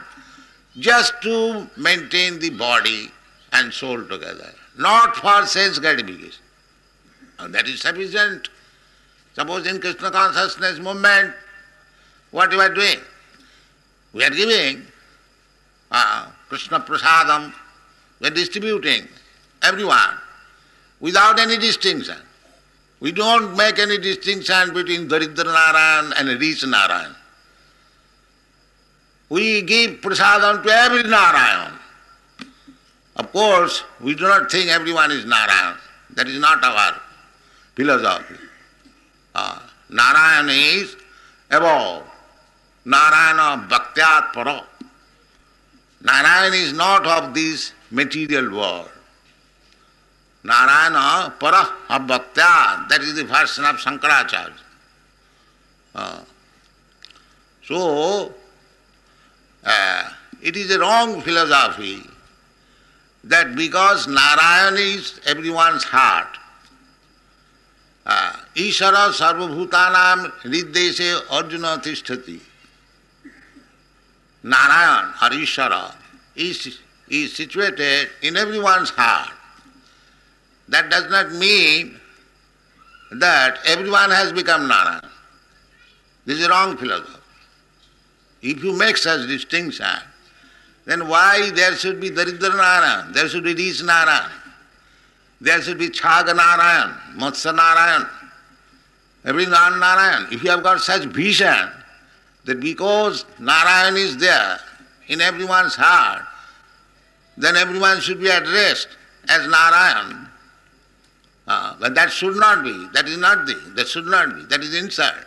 just 0.78 1.14
to 1.22 1.68
maintain 1.76 2.38
the 2.38 2.50
body 2.50 3.10
and 3.52 3.72
soul 3.72 4.02
together, 4.04 4.52
not 4.78 5.16
for 5.16 5.46
sense 5.46 5.78
gratification. 5.78 6.42
And 7.38 7.54
that 7.54 7.66
is 7.66 7.80
sufficient. 7.80 8.48
Suppose 9.34 9.66
in 9.66 9.80
Krishna 9.80 10.10
consciousness 10.10 10.78
movement, 10.78 11.34
what 12.30 12.52
you 12.52 12.60
are 12.60 12.72
doing? 12.72 12.98
We 14.12 14.24
are 14.24 14.30
giving 14.30 14.82
uh, 15.90 16.28
Krishna 16.48 16.80
prasadam, 16.80 17.52
we 18.20 18.26
are 18.28 18.30
distributing 18.30 19.06
everyone 19.62 20.16
without 21.00 21.38
any 21.38 21.58
distinction. 21.58 22.16
We 23.00 23.12
don't 23.12 23.56
make 23.56 23.78
any 23.78 23.98
distinction 23.98 24.74
between 24.74 25.08
Daridra 25.08 25.44
Narayan 25.44 26.12
and 26.18 26.40
rich 26.40 26.64
Narayan. 26.66 27.14
We 29.30 29.62
give 29.62 30.00
prasadam 30.00 30.62
to 30.62 30.70
every 30.70 31.04
Narayan. 31.04 31.72
Of 33.16 33.32
course, 33.32 33.84
we 34.00 34.14
do 34.14 34.24
not 34.24 34.50
think 34.50 34.70
everyone 34.70 35.12
is 35.12 35.24
Narayan. 35.24 35.76
That 36.14 36.28
is 36.28 36.38
not 36.38 36.62
our 36.62 37.00
philosophy. 37.74 38.49
Uh, 39.34 39.58
Narayan 39.88 40.48
is 40.48 40.96
above. 41.50 42.04
Narayana 42.84 43.68
bhaktyat 43.68 44.32
para. 44.32 44.64
Narayan 46.02 46.54
is 46.54 46.72
not 46.72 47.06
of 47.06 47.34
this 47.34 47.72
material 47.90 48.50
world. 48.54 48.88
Narayana 50.42 51.34
para 51.38 51.68
bhaktya, 51.90 52.88
that 52.88 53.00
is 53.02 53.14
the 53.14 53.24
version 53.24 53.64
of 53.64 53.76
Shankaracharya. 53.76 54.52
Uh, 55.94 56.20
so, 57.64 58.32
uh, 59.64 60.10
it 60.42 60.56
is 60.56 60.70
a 60.70 60.78
wrong 60.78 61.20
philosophy 61.20 62.02
that 63.24 63.54
because 63.54 64.06
Narayan 64.06 64.76
is 64.78 65.20
everyone's 65.26 65.84
heart, 65.84 66.38
uh, 68.06 68.32
Ishara 68.54 69.12
sarvabhutanam 69.12 70.32
riddeshe 70.42 71.20
arjuna 71.30 71.78
tishtati. 71.78 72.40
Narayan 74.42 75.12
or 75.22 75.92
is, 76.34 76.78
is 77.08 77.36
situated 77.36 78.08
in 78.22 78.36
everyone's 78.36 78.90
heart. 78.90 79.30
That 80.68 80.90
does 80.90 81.10
not 81.10 81.32
mean 81.32 82.00
that 83.12 83.58
everyone 83.66 84.10
has 84.10 84.32
become 84.32 84.66
Narayan. 84.66 85.02
This 86.24 86.40
is 86.40 86.48
wrong 86.48 86.76
philosophy. 86.76 87.18
If 88.42 88.64
you 88.64 88.76
make 88.76 88.96
such 88.96 89.28
distinction, 89.28 89.86
then 90.86 91.06
why 91.08 91.50
there 91.54 91.76
should 91.76 92.00
be 92.00 92.10
Daridra 92.10 92.56
Narayan, 92.56 93.12
there 93.12 93.28
should 93.28 93.44
be 93.44 93.54
Rich 93.54 93.82
Narayan, 93.82 94.30
there 95.40 95.60
should 95.60 95.78
be 95.78 95.88
Chaga 95.88 96.34
Narayan, 96.34 96.94
Matsya 97.16 97.54
Narayan, 97.54 98.08
every 99.24 99.46
Narayan. 99.46 100.28
If 100.32 100.42
you 100.42 100.50
have 100.50 100.62
got 100.62 100.80
such 100.80 101.04
vision 101.04 101.70
that 102.44 102.60
because 102.60 103.24
Narayan 103.38 103.96
is 103.96 104.16
there 104.16 104.58
in 105.08 105.20
everyone's 105.20 105.74
heart, 105.74 106.22
then 107.36 107.56
everyone 107.56 108.00
should 108.00 108.20
be 108.20 108.28
addressed 108.28 108.88
as 109.28 109.46
Narayan. 109.46 110.28
Uh, 111.46 111.74
but 111.80 111.94
that 111.94 112.12
should 112.12 112.36
not 112.36 112.62
be. 112.62 112.88
That 112.92 113.08
is 113.08 113.18
not 113.18 113.46
the. 113.46 113.54
That 113.74 113.88
should 113.88 114.06
not 114.06 114.34
be. 114.34 114.44
That 114.44 114.60
is 114.60 114.74
inside. 114.74 115.24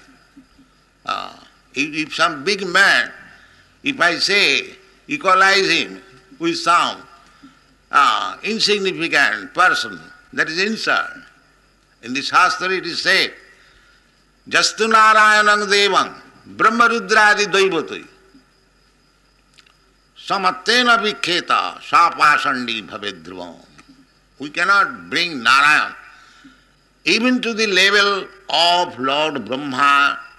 Uh, 1.06 1.38
if, 1.74 2.08
if 2.08 2.16
some 2.16 2.44
big 2.44 2.66
man, 2.66 3.12
if 3.84 4.00
I 4.00 4.16
say 4.16 4.68
equalize 5.08 5.70
him 5.70 6.02
with 6.40 6.58
some 6.58 7.02
uh, 7.92 8.38
insignificant 8.44 9.54
person, 9.54 10.00
that 10.34 10.48
is 10.48 10.62
insult. 10.62 11.10
In 12.04 12.14
this 12.14 12.30
Shastra 12.30 12.70
it 12.72 12.86
is 12.86 13.02
said, 13.02 13.34
जस्तु 14.48 14.88
Narayan 14.88 15.66
देव 15.70 15.96
ब्रह्मरुद्रादि 16.60 17.46
दैवत। 17.56 17.92
समत्न 20.18 20.96
विख्यत 21.02 21.52
सापाषंडी 21.84 22.82
भवे 22.90 23.12
ध्रुव 23.24 23.42
we 24.40 24.50
cannot 24.50 24.88
bring 25.12 25.34
Narayana 25.42 25.92
even 27.06 27.40
to 27.40 27.54
the 27.54 27.70
level 27.80 28.12
of 28.58 29.00
lord 29.02 29.38
Brahma 29.48 29.92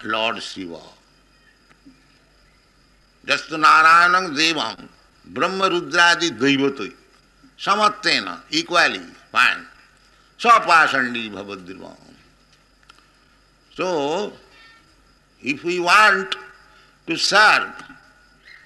lord 0.05 0.39
Shiva 0.41 0.79
जस्तु 3.27 3.57
Narayan 3.57 4.33
देव 4.35 4.59
ब्रह्म 5.27 5.63
रुद्रादि 5.73 6.29
दैवत 6.43 6.81
समत्न 7.59 8.37
equally 8.59 9.05
fine 9.33 9.65
सपाषंडी 10.39 11.29
भवद्रुवम 11.29 12.04
So, 13.75 14.31
if 15.43 15.63
we 15.63 15.79
want 15.79 16.35
to 17.07 17.17
serve 17.17 17.73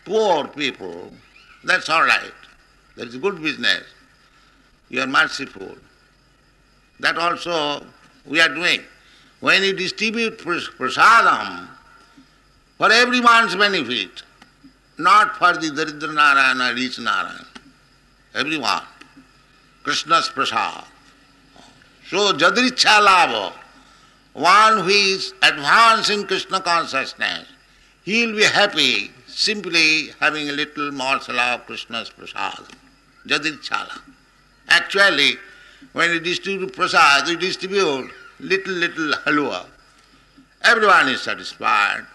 poor 0.06 0.48
people, 0.48 1.12
that's 1.63 1.89
all 1.89 2.04
right. 2.04 2.32
That 2.95 3.08
is 3.08 3.17
good 3.17 3.41
business. 3.41 3.84
You 4.89 5.02
are 5.02 5.08
merciful. 5.08 5.76
That 7.00 7.17
also 7.17 7.86
we 8.26 8.39
are 8.39 8.50
doing. 8.50 8.82
When 9.39 9.63
you 9.63 9.74
distribute 9.74 10.38
prasadam 10.39 11.67
for 12.78 12.91
everyone's 12.91 13.56
benefit, 13.56 14.24
not 14.98 15.38
for 15.38 15.54
the 15.54 15.69
Daridra 15.69 16.13
Narayana, 16.13 16.74
rich 16.74 17.00
Narayana, 17.00 17.45
everyone. 18.36 18.84
Krishna's 19.84 20.30
prasad. 20.30 20.84
So 22.10 22.34
jadricha 22.34 23.02
lava, 23.02 23.54
one 24.33 24.79
who 24.83 24.89
is 24.89 25.33
advanced 25.41 26.09
in 26.09 26.25
Krishna 26.25 26.61
consciousness, 26.61 27.47
he 28.03 28.25
will 28.25 28.35
be 28.35 28.43
happy 28.43 29.11
simply 29.27 30.09
having 30.19 30.49
a 30.49 30.53
little 30.53 30.91
morsel 30.91 31.39
of 31.39 31.65
Krishna's 31.65 32.09
prasad, 32.09 32.63
jadirchala. 33.27 34.01
Actually, 34.67 35.37
when 35.93 36.11
you 36.11 36.19
distribute 36.19 36.73
prasad, 36.73 37.27
you 37.27 37.37
distribute 37.37 38.11
little, 38.39 38.73
little 38.73 39.13
halwa. 39.25 39.65
Everyone 40.63 41.07
is 41.09 41.21
satisfied 41.21 42.05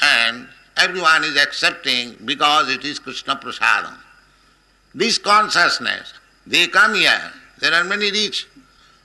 and 0.00 0.48
everyone 0.76 1.24
is 1.24 1.36
accepting 1.36 2.16
because 2.24 2.70
it 2.70 2.84
is 2.84 2.98
Krishna 2.98 3.36
prasadam. 3.36 3.96
This 4.94 5.18
consciousness, 5.18 6.14
they 6.46 6.66
come 6.68 6.94
here. 6.94 7.32
There 7.58 7.72
are 7.72 7.84
many 7.84 8.10
rich 8.10 8.46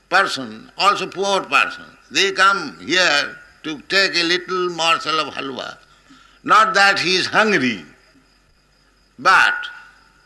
person, 0.10 0.72
also 0.78 1.08
poor 1.08 1.42
person. 1.44 1.86
They 2.10 2.32
come 2.32 2.80
here 2.80 3.38
to 3.64 3.82
take 3.82 4.16
a 4.16 4.24
little 4.24 4.70
morsel 4.70 5.20
of 5.20 5.34
halwa. 5.34 5.78
Not 6.44 6.74
that 6.74 7.00
he 7.00 7.16
is 7.18 7.26
hungry, 7.26 7.84
but 9.20 9.56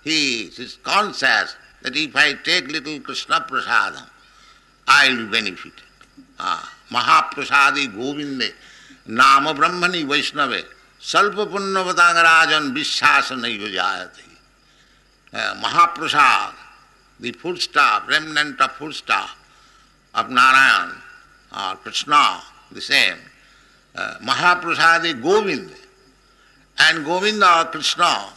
he 0.03 0.43
is 0.43 0.77
conscious 0.83 1.55
that 1.81 1.95
if 1.95 2.15
I 2.15 2.33
take 2.33 2.67
little 2.67 2.99
Krishna 2.99 3.45
prasadam, 3.49 4.07
I 4.87 5.09
will 5.09 5.25
be 5.25 5.31
benefited. 5.31 5.81
Ah, 6.39 6.71
Mahaprasadi 6.91 7.87
Govinde, 7.95 8.51
Nama 9.07 9.53
Brahmani 9.53 10.05
Vaishnave, 10.05 10.63
Salpa 10.99 11.47
Punnavadangarajan 11.47 12.75
Vishasa 12.75 13.35
Nayojayati. 13.39 14.27
Uh, 15.33 15.55
Mahaprasad, 15.63 16.53
the 17.19 17.31
foodstuff, 17.31 18.07
remnant 18.07 18.59
of 18.61 18.71
foodstuff 18.73 19.35
of 20.13 20.29
Narayan 20.29 20.93
or 21.55 21.75
Krishna, 21.77 22.41
the 22.71 22.81
same. 22.81 23.17
Uh, 23.95 24.15
Mahaprasadi 24.23 25.21
Govind 25.21 25.71
and 26.79 27.05
Govinda 27.05 27.67
Krishna 27.71 28.29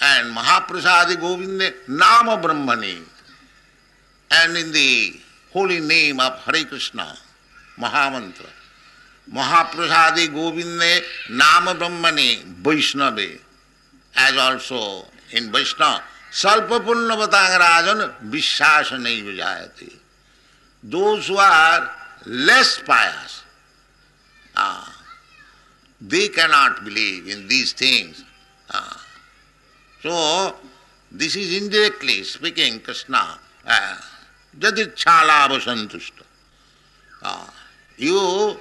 and 0.00 0.34
Mahaprasadi 0.36 1.20
Govinda 1.20 1.72
Nama 1.88 2.36
Brahmani 2.36 3.02
and 4.30 4.56
in 4.56 4.72
the 4.72 5.20
holy 5.52 5.80
name 5.80 6.20
of 6.20 6.38
Hare 6.40 6.64
Krishna, 6.64 7.16
Mahamantra. 7.78 8.48
Mahaprasadi 9.32 10.28
Govinde 10.28 11.02
Nama 11.30 11.74
Brahmani 11.74 12.62
Vaishnave 12.62 13.40
as 14.16 14.36
also 14.36 15.06
in 15.32 15.52
Vaishnava 15.52 16.02
Salpa 16.32 16.80
Punnavatangrajan 16.80 18.30
Vishasa 18.30 18.98
Vijayati. 18.98 19.92
Those 20.82 21.28
who 21.28 21.36
are 21.36 21.90
less 22.26 22.80
pious, 22.80 23.42
ah, 24.56 25.04
they 26.00 26.28
cannot 26.28 26.84
believe 26.84 27.28
in 27.28 27.48
these 27.48 27.72
things. 27.72 28.24
Ah. 28.72 29.06
So, 30.02 30.56
this 31.12 31.36
is 31.36 31.62
indirectly 31.62 32.22
speaking 32.24 32.80
Krishna. 32.80 33.38
Ah. 33.66 34.10
Jadichalavasantushta. 34.58 36.22
Uh, 37.22 37.46
you 37.96 38.56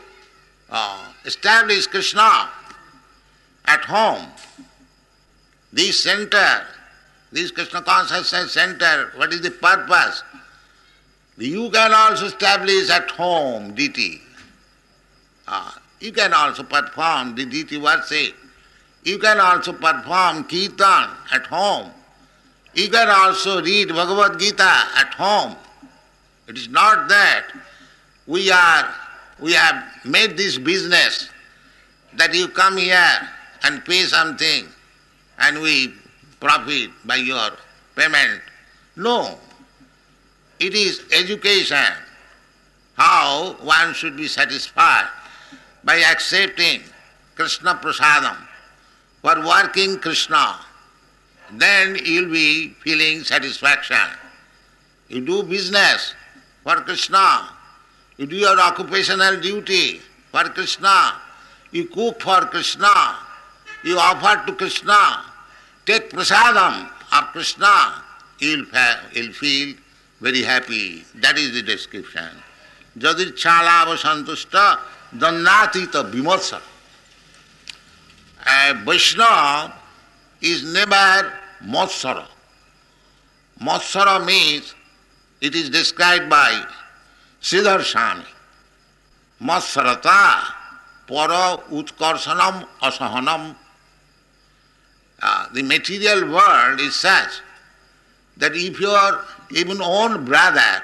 uh, 0.70 1.06
establish 1.26 1.88
Krishna 1.88 2.50
at 3.66 3.84
home. 3.86 4.28
This 5.72 6.04
center, 6.04 6.66
this 7.32 7.52
Krishna 7.52 7.82
consciousness 7.82 8.52
center, 8.52 9.12
what 9.16 9.32
is 9.34 9.42
the 9.42 9.52
purpose? 9.52 10.24
You 11.40 11.70
can 11.70 11.94
also 11.94 12.26
establish 12.26 12.90
at 12.90 13.10
home 13.12 13.74
deity. 13.74 14.22
Uh, 15.48 15.72
you 16.02 16.12
can 16.12 16.34
also 16.34 16.64
perform 16.64 17.36
the 17.36 17.46
deity 17.46 17.78
worship. 17.78 18.36
You 19.04 19.18
can 19.20 19.40
also 19.40 19.72
perform 19.72 20.44
kirtan 20.44 21.10
at 21.32 21.46
home. 21.48 21.92
You 22.74 22.90
can 22.90 23.08
also 23.10 23.62
read 23.62 23.88
Bhagavad 23.88 24.38
Gita 24.40 24.64
at 24.98 25.14
home. 25.14 25.56
It 26.48 26.58
is 26.58 26.68
not 26.68 27.08
that 27.08 27.48
we 28.28 28.52
are 28.52 28.94
we 29.40 29.54
have 29.54 29.84
made 30.06 30.36
this 30.36 30.58
business 30.58 31.30
that 32.16 32.34
you 32.34 32.50
come 32.50 32.76
here 32.76 33.30
and 33.64 33.84
pay 33.86 34.04
something 34.04 34.68
and 35.40 35.62
we 35.62 35.94
profit 36.40 36.90
by 37.06 37.16
your 37.16 37.52
payment. 37.96 38.42
No. 38.98 39.40
It 40.60 40.74
is 40.76 41.02
education. 41.12 41.94
How 42.96 43.54
one 43.62 43.94
should 43.94 44.18
be 44.18 44.28
satisfied 44.28 45.08
by 45.84 45.96
accepting 45.98 46.82
Krishna 47.36 47.76
prasadam 47.76 48.36
for 49.22 49.46
working 49.46 50.00
Krishna. 50.00 50.60
Then 51.54 51.98
you'll 52.04 52.32
be 52.32 52.76
feeling 52.84 53.24
satisfaction. 53.24 54.08
You 55.08 55.22
do 55.22 55.44
business 55.44 56.14
for 56.64 56.76
Krishna. 56.82 57.50
You 58.18 58.28
do 58.28 58.36
your 58.36 58.60
occupational 58.60 59.40
duty 59.40 60.02
for 60.32 60.44
Krishna. 60.44 61.14
You 61.72 61.86
cook 61.86 62.22
for 62.22 62.42
Krishna. 62.42 63.16
You 63.84 63.98
offer 63.98 64.46
to 64.46 64.54
Krishna. 64.54 65.24
Take 65.86 66.12
prasadam 66.12 66.90
of 67.14 67.24
Krishna. 67.32 68.04
You'll, 68.40 68.66
you'll 69.14 69.34
feel 69.34 69.76
very 70.22 70.42
happy. 70.42 71.04
That 71.16 71.38
is 71.38 71.54
the 71.54 71.62
description. 71.62 72.30
Jadir 72.98 73.32
chalava 73.34 73.96
santushta 73.96 74.80
dandhatita 75.16 76.12
vimotsa. 76.12 76.62
A 78.46 78.74
Vaishnava 78.86 79.74
is 80.42 80.64
never 80.64 81.34
motsara. 81.64 82.26
Motsara 83.62 84.26
means 84.26 84.74
it 85.42 85.56
is 85.56 85.70
described 85.70 86.30
by 86.30 86.66
Sridhar 87.42 87.84
Swami. 87.84 88.26
Matsarata 89.42 90.44
para 91.08 91.58
utkarsanam 91.72 92.68
asahanam. 92.82 93.56
Uh, 95.22 95.48
the 95.54 95.64
material 95.64 96.32
world 96.32 96.80
is 96.80 96.96
such 96.96 97.42
that 98.38 98.56
if 98.56 98.80
your 98.80 99.26
even 99.52 99.82
own 99.82 100.26
brother 100.26 100.84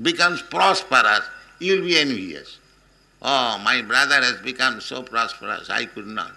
becomes 0.00 0.42
prosperous, 0.42 1.22
you 1.58 1.76
will 1.76 1.86
be 1.86 1.98
envious. 1.98 2.58
Oh, 3.22 3.60
my 3.62 3.82
brother 3.82 4.16
has 4.16 4.36
become 4.40 4.80
so 4.80 5.02
prosperous, 5.02 5.68
I 5.68 5.84
could 5.86 6.06
not. 6.06 6.32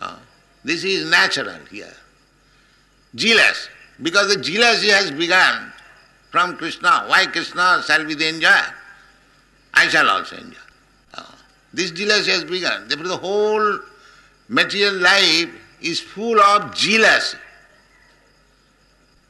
Oh, 0.00 0.18
this 0.64 0.84
is 0.84 1.08
natural 1.08 1.58
here. 1.70 1.94
Jealous, 3.14 3.68
because 4.02 4.34
the 4.34 4.40
jealousy 4.40 4.88
has 4.88 5.10
begun 5.10 5.72
from 6.30 6.56
Krishna. 6.56 7.04
Why 7.06 7.26
Krishna 7.26 7.82
shall 7.86 8.04
be 8.04 8.14
the 8.14 8.28
enjoyer? 8.28 8.74
I 9.74 9.88
shall 9.88 10.08
also 10.08 10.36
enjoy. 10.36 10.58
Oh. 11.16 11.34
This 11.72 11.90
jealousy 11.92 12.32
has 12.32 12.44
begun. 12.44 12.88
Therefore, 12.88 13.08
the 13.08 13.16
whole 13.16 13.78
material 14.48 14.94
life 14.94 15.48
is 15.80 16.00
full 16.00 16.40
of 16.40 16.74
jealousy. 16.74 17.38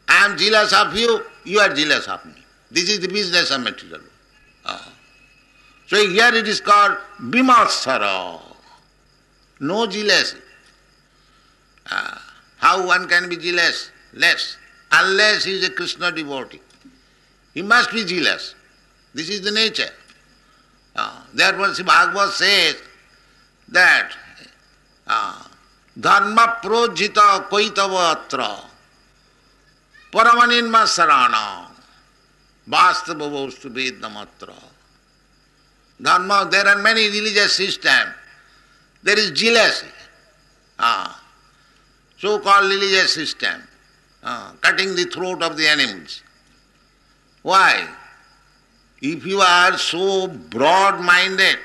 I 0.08 0.24
am 0.24 0.38
jealous 0.38 0.72
of 0.72 0.96
you, 0.96 1.22
you 1.44 1.58
are 1.60 1.72
jealous 1.72 2.08
of 2.08 2.24
me. 2.24 2.32
This 2.70 2.88
is 2.88 3.00
the 3.00 3.08
business 3.08 3.50
of 3.50 3.62
material. 3.62 4.00
Oh. 4.66 4.92
So 5.86 5.96
here 6.08 6.34
it 6.34 6.48
is 6.48 6.60
called 6.60 6.96
bimatsara. 7.20 8.40
No 9.60 9.86
jealousy. 9.86 10.38
Uh, 11.90 12.18
how 12.58 12.86
one 12.86 13.08
can 13.08 13.28
be 13.28 13.36
jealous? 13.36 13.90
Less. 14.12 14.56
Unless 14.92 15.44
he 15.44 15.52
is 15.52 15.66
a 15.66 15.70
Krishna 15.70 16.12
devotee. 16.12 16.60
He 17.54 17.62
must 17.62 17.92
be 17.92 18.04
jealous. 18.04 18.54
This 19.14 19.28
is 19.30 19.42
the 19.42 19.50
nature. 19.50 19.90
Uh, 20.94 21.22
therefore, 21.34 21.74
Sri 21.74 21.84
Bhagavad 21.84 22.30
says 22.30 22.76
that 23.68 24.12
uh, 25.06 25.42
dharma 25.98 26.58
projita 26.62 27.48
koitava 27.48 28.16
koitavatra 28.28 28.67
paramaninma 30.12 30.86
sarana 30.86 31.66
vastava 32.68 33.28
vastu 33.28 33.70
vedamatra. 33.70 34.54
Dharma, 36.00 36.48
there 36.50 36.66
are 36.66 36.78
many 36.78 37.08
religious 37.08 37.54
systems. 37.56 38.14
There 39.02 39.18
is 39.18 39.30
jealousy. 39.32 39.86
Uh, 40.78 41.12
so-called 42.18 42.70
religious 42.70 43.14
system, 43.14 43.62
uh, 44.22 44.52
cutting 44.60 44.94
the 44.94 45.04
throat 45.04 45.42
of 45.42 45.56
the 45.56 45.66
animals. 45.66 46.22
Why? 47.42 47.88
If 49.00 49.24
you 49.26 49.40
are 49.40 49.76
so 49.78 50.28
broad 50.28 51.00
minded 51.00 51.58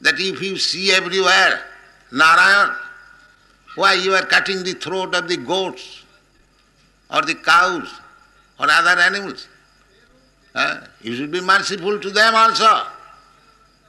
that 0.00 0.14
if 0.18 0.42
you 0.42 0.56
see 0.56 0.92
everywhere 0.92 1.62
Narayan, 2.12 2.74
why 3.74 3.94
you 3.94 4.14
are 4.14 4.24
cutting 4.24 4.62
the 4.64 4.74
throat 4.74 5.14
of 5.14 5.28
the 5.28 5.36
goats 5.36 6.04
or 7.10 7.22
the 7.22 7.34
cows 7.34 7.88
or 8.58 8.66
other 8.70 9.00
animals? 9.00 9.48
You 11.02 11.14
should 11.14 11.30
be 11.30 11.40
merciful 11.40 11.98
to 12.00 12.10
them 12.10 12.34
also. 12.34 12.86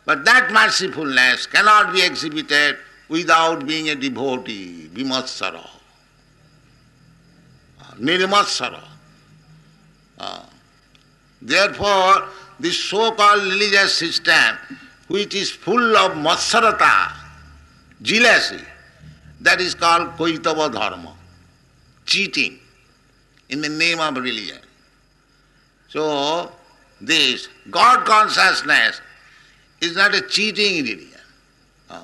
But 0.06 0.26
that 0.26 0.50
mercifulness 0.50 1.50
cannot 1.52 1.94
be 1.94 2.02
exhibited 2.04 2.78
without 3.10 3.66
being 3.66 3.90
a 3.90 3.96
devotee, 3.96 4.90
vimatsara, 4.94 5.68
nirmatsara. 8.00 8.84
Uh, 10.20 10.44
therefore, 11.42 12.28
this 12.60 12.84
so-called 12.84 13.44
religious 13.44 13.96
system, 13.96 14.58
which 15.08 15.34
is 15.34 15.50
full 15.50 15.98
of 15.98 16.12
matsarata, 16.14 17.12
jealousy, 18.02 18.64
that 19.42 19.62
is 19.62 19.74
called 19.76 20.10
Koitava 20.18 20.72
Dharma, 20.72 21.16
cheating 22.06 22.60
in 23.50 23.62
the 23.62 23.70
name 23.70 24.00
of 24.00 24.16
religion. 24.16 24.60
So, 25.90 26.52
this 27.02 27.48
God 27.70 28.06
consciousness 28.06 29.02
is 29.82 29.96
not 29.96 30.14
a 30.14 30.22
cheating 30.22 30.84
religion. 30.84 31.20
Uh, 31.90 32.02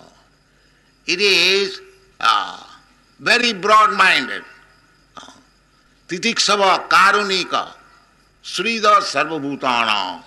it 1.06 1.20
is 1.20 1.82
uh, 2.20 2.64
very 3.20 3.54
broad-minded. 3.54 4.44
Uh, 5.18 5.32
Titiksava 6.08 6.88
Karunika 6.90 7.74
Srida 8.44 9.00
Sarvabhutana. 9.02 10.24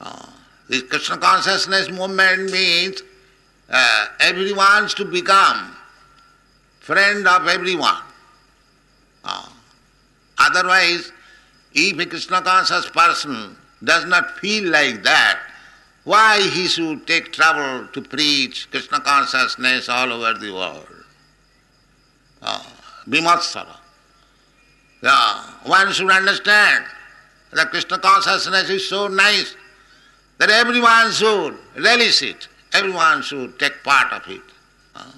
Uh, 0.00 0.26
this 0.68 0.82
Krishna 0.82 1.18
consciousness 1.18 1.90
movement 1.90 2.50
means 2.50 3.02
uh, 3.70 4.06
everyone 4.20 4.88
to 4.88 5.04
become 5.04 5.76
friend 6.80 7.26
of 7.28 7.46
everyone. 7.46 8.02
Uh, 9.24 9.48
otherwise, 10.40 11.12
if 11.72 11.98
a 11.98 12.06
Krishna 12.06 12.42
conscious 12.42 12.88
person 12.90 13.56
does 13.82 14.04
not 14.06 14.38
feel 14.38 14.70
like 14.70 15.02
that, 15.04 15.38
why 16.04 16.40
he 16.40 16.66
should 16.66 17.06
take 17.06 17.32
trouble 17.32 17.86
to 17.92 18.00
preach 18.02 18.70
Krishna 18.70 19.00
consciousness 19.00 19.88
all 19.88 20.12
over 20.12 20.38
the 20.38 20.50
world? 20.52 20.86
Uh, 22.42 22.62
Bimatsara. 23.06 23.76
Yeah, 25.02 25.42
one 25.64 25.92
should 25.92 26.10
understand 26.10 26.84
that 27.52 27.70
Krishna 27.70 27.98
consciousness 27.98 28.68
is 28.70 28.88
so 28.88 29.08
nice 29.08 29.56
that 30.38 30.50
everyone 30.50 31.10
should 31.12 31.56
relish 31.76 32.22
it, 32.22 32.48
everyone 32.72 33.22
should 33.22 33.58
take 33.58 33.82
part 33.84 34.12
of 34.12 34.22
it. 34.30 34.42
Uh, 34.94 35.12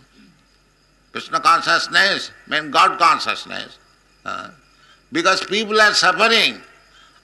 Krishna 1.12 1.40
consciousness 1.40 2.32
means 2.48 2.72
God 2.72 2.98
consciousness. 2.98 3.78
Uh, 4.24 4.50
because 5.12 5.44
people 5.46 5.80
are 5.80 5.94
suffering 5.94 6.60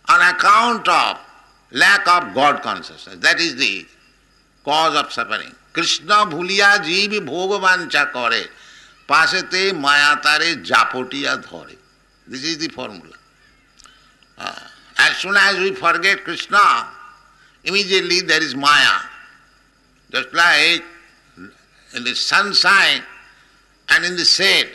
on 0.08 0.34
account 0.34 0.88
of 0.88 1.18
lack 1.72 2.06
of 2.06 2.34
God 2.34 2.62
consciousness. 2.62 3.16
That 3.20 3.40
is 3.40 3.56
the 3.56 3.86
cause 4.64 4.96
of 5.02 5.12
suffering. 5.12 5.52
Krishna 5.76 6.10
ভুলিয়া 6.34 6.70
জীব 6.88 7.12
ভোগবাঞ্ছা 7.30 8.02
করে 8.16 8.42
পাশেতে 9.10 9.62
মায়া 9.84 10.12
তারে 10.24 10.48
জাপটিয়া 10.70 11.32
ধরে 11.48 11.74
this 12.30 12.42
is 12.50 12.56
the 12.62 12.68
formula 12.76 13.16
as 14.98 15.16
soon 15.18 15.36
as 15.36 15.58
we 15.58 15.74
forget 15.74 16.24
Krishna, 16.24 16.86
immediately 17.64 18.20
there 18.20 18.42
is 18.42 18.54
Maya. 18.54 19.00
Just 20.10 20.32
like 20.32 20.82
in 21.94 22.04
the 22.04 22.14
sunshine 22.14 23.02
and 23.90 24.04
in 24.04 24.16
the 24.16 24.24
shade, 24.24 24.70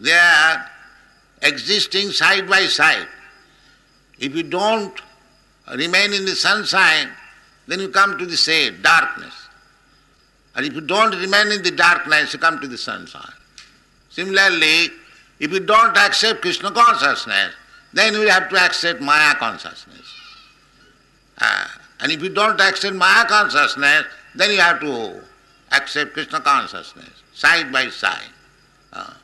they 0.00 0.12
are 0.12 0.66
existing 1.42 2.10
side 2.10 2.48
by 2.48 2.66
side. 2.66 3.08
If 4.18 4.34
you 4.34 4.42
don't 4.42 4.94
remain 5.76 6.12
in 6.12 6.24
the 6.24 6.34
sunshine, 6.34 7.10
then 7.66 7.80
you 7.80 7.88
come 7.88 8.18
to 8.18 8.26
the 8.26 8.36
shade, 8.36 8.82
darkness. 8.82 9.34
And 10.54 10.66
if 10.66 10.74
you 10.74 10.80
don't 10.80 11.14
remain 11.14 11.50
in 11.50 11.62
the 11.62 11.70
darkness, 11.70 12.32
you 12.32 12.38
come 12.38 12.60
to 12.60 12.68
the 12.68 12.78
sunshine. 12.78 13.32
Similarly, 14.10 14.90
if 15.40 15.50
you 15.52 15.60
don't 15.60 15.96
accept 15.96 16.42
Krishna 16.42 16.70
consciousness, 16.70 17.54
then 17.92 18.14
you 18.14 18.28
have 18.28 18.48
to 18.50 18.56
accept 18.56 19.00
Maya 19.00 19.34
consciousness. 19.34 20.14
Uh, 21.38 21.66
and 22.00 22.12
if 22.12 22.22
you 22.22 22.28
don't 22.28 22.60
accept 22.60 22.94
Maya 22.94 23.24
consciousness, 23.26 24.04
then 24.34 24.50
you 24.50 24.60
have 24.60 24.80
to 24.80 25.20
accept 25.72 26.12
Krishna 26.12 26.40
consciousness, 26.40 27.10
side 27.32 27.72
by 27.72 27.88
side. 27.88 28.30
Uh, 28.92 29.14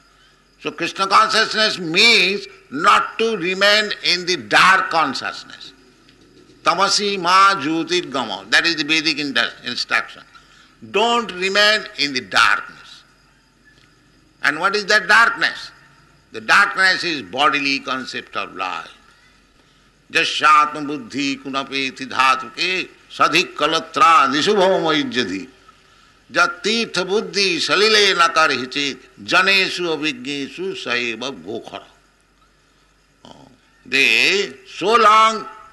so 0.62 0.72
Krishna 0.72 1.08
consciousness 1.08 1.78
means 1.78 2.48
not 2.72 3.20
to 3.20 3.36
remain 3.38 3.92
in 4.04 4.26
the 4.26 4.38
dark 4.38 4.90
consciousness. 4.90 5.74
Tamasi 6.64 7.20
ma 7.20 7.56
jyotir 7.56 8.10
gama. 8.10 8.46
That 8.50 8.66
is 8.66 8.78
the 8.78 8.86
Vedic 8.86 9.20
instruction. 9.20 10.24
Don't 10.92 11.30
remain 11.34 11.82
in 12.00 12.14
the 12.14 12.22
darkness. 12.22 13.04
And 14.42 14.60
what 14.60 14.76
is 14.76 14.86
that 14.86 15.08
darkness? 15.08 15.72
The 16.32 16.40
darkness 16.42 17.04
is 17.04 17.22
bodily 17.22 17.80
concept 17.80 18.36
of 18.38 18.56
life. 18.56 18.90
जस्यात्म 20.12 20.86
बुद्धि 20.88 21.36
कुनपेति 21.44 22.06
धातु 22.06 22.48
के 22.48 22.84
सधिक 23.18 23.58
कलत्रा 23.58 24.28
निशुभमयजधि 24.28 25.48
যা 26.35 26.45
তীর্থ 26.65 26.97
বুদ্ধি 27.13 27.49
সলিলে 27.69 28.03
নাকার 28.23 28.51
হিচে 28.61 28.85
জনেশু 29.31 29.85
অভিজ্ঞেশু 29.97 30.65
সৈব 30.85 31.23
গোখর 31.49 31.85
দে 33.87 34.07
so 34.79 34.91
long 35.07 35.31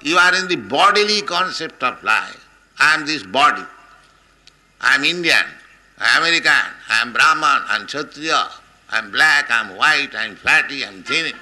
you 0.08 0.16
are 0.16 0.34
in 0.34 0.46
the 0.48 0.56
bodily 0.56 1.22
concept 1.22 1.82
of 1.82 2.02
life. 2.04 2.42
I 2.78 2.94
am 2.94 3.06
this 3.06 3.22
body. 3.22 3.64
I 4.80 4.94
am 4.96 5.04
Indian, 5.04 5.46
I 5.98 6.16
am 6.16 6.22
American, 6.22 6.52
I 6.88 7.00
am 7.02 7.12
Brahman, 7.12 7.62
I 7.68 7.76
am 7.76 7.86
Kshatriya, 7.86 8.48
I 8.90 8.98
am 8.98 9.10
black, 9.10 9.50
I 9.50 9.60
am 9.62 9.76
white, 9.76 10.14
I 10.14 10.26
am 10.26 10.36
fatty, 10.36 10.84
I 10.84 10.88
am 10.88 11.02
thin. 11.02 11.34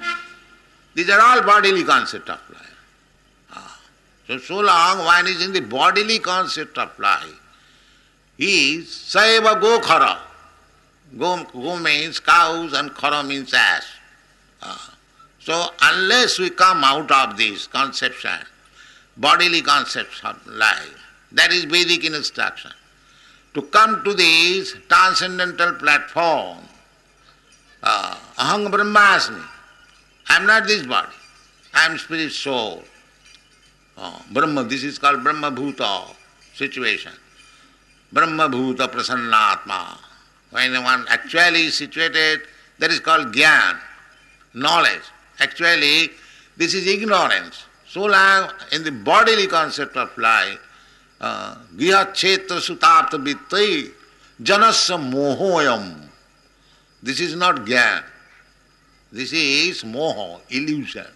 These 0.95 1.11
are 1.11 1.21
all 1.21 1.43
bodily 1.43 1.85
concept 1.85 2.31
of 2.31 2.39
life. 2.51 2.61
So, 4.29 4.39
so 4.39 4.61
long 4.61 5.05
one 5.05 5.27
is 5.27 5.45
in 5.45 5.53
the 5.53 5.61
bodily 5.61 6.21
concept 6.21 6.79
of 6.79 6.97
life, 6.99 7.39
is 8.39 8.87
Saiva 8.87 9.61
Gokhara. 9.61 10.19
Go, 11.19 11.45
go 11.53 11.79
means 11.79 12.19
cows 12.21 12.73
and 12.73 12.91
khara 12.91 13.27
means 13.27 13.55
ass. 13.55 13.87
Ah. 14.63 14.95
So 15.39 15.67
unless 15.83 16.39
we 16.39 16.51
come 16.51 16.83
out 16.83 17.11
of 17.11 17.37
this 17.37 17.67
conception, 17.67 18.39
bodily 19.17 19.61
conception 19.61 20.37
life, 20.47 20.99
that 21.33 21.53
is 21.53 21.65
Vedic 21.65 22.05
instruction. 22.05 22.73
To 23.53 23.63
come 23.63 24.03
to 24.05 24.15
this 24.15 24.75
transcendental 24.89 25.75
platform, 25.75 26.59
uh, 27.83 28.17
Aham 28.39 28.69
Brahmasmi, 28.69 29.45
I 30.31 30.37
am 30.37 30.47
not 30.47 30.67
this 30.67 30.87
body, 30.87 31.13
I 31.75 31.87
am 31.87 31.99
spirit 31.99 32.33
soul. 32.33 32.83
Uh, 33.97 34.19
Brahma, 34.33 34.65
this 34.65 34.83
is 34.83 34.99
called 34.99 35.23
Brahma 35.23 35.53
Bhuta 35.53 36.09
situation. 36.55 37.13
ब्रह्मभूत 38.15 38.83
प्रसन्नात्मा. 38.93 39.81
When 40.53 40.77
one 40.79 41.05
actually 41.13 41.71
situated 41.71 42.47
that 42.81 42.91
is 42.91 43.01
called 43.01 43.33
jnana 43.33 43.81
knowledge 44.55 45.43
actually 45.43 46.11
this 46.59 46.75
is 46.75 46.89
ignorance 46.89 47.65
so 47.95 48.07
long 48.09 48.75
in 48.75 48.83
the 48.83 48.93
bodily 49.05 49.47
concept 49.47 49.97
of 49.99 50.21
life 50.21 50.59
गृह 51.81 52.03
क्षेत्र 52.03 52.61
सुताप्त 52.61 53.15
वित्त 53.27 53.55
जनस 54.41 54.87
मोहोयम 54.91 55.93
this 57.03 57.21
is 57.21 57.37
not 57.37 57.65
jnana 57.67 58.03
this 59.13 59.33
is 59.35 59.85
moha 59.87 60.17
illusion 60.57 61.13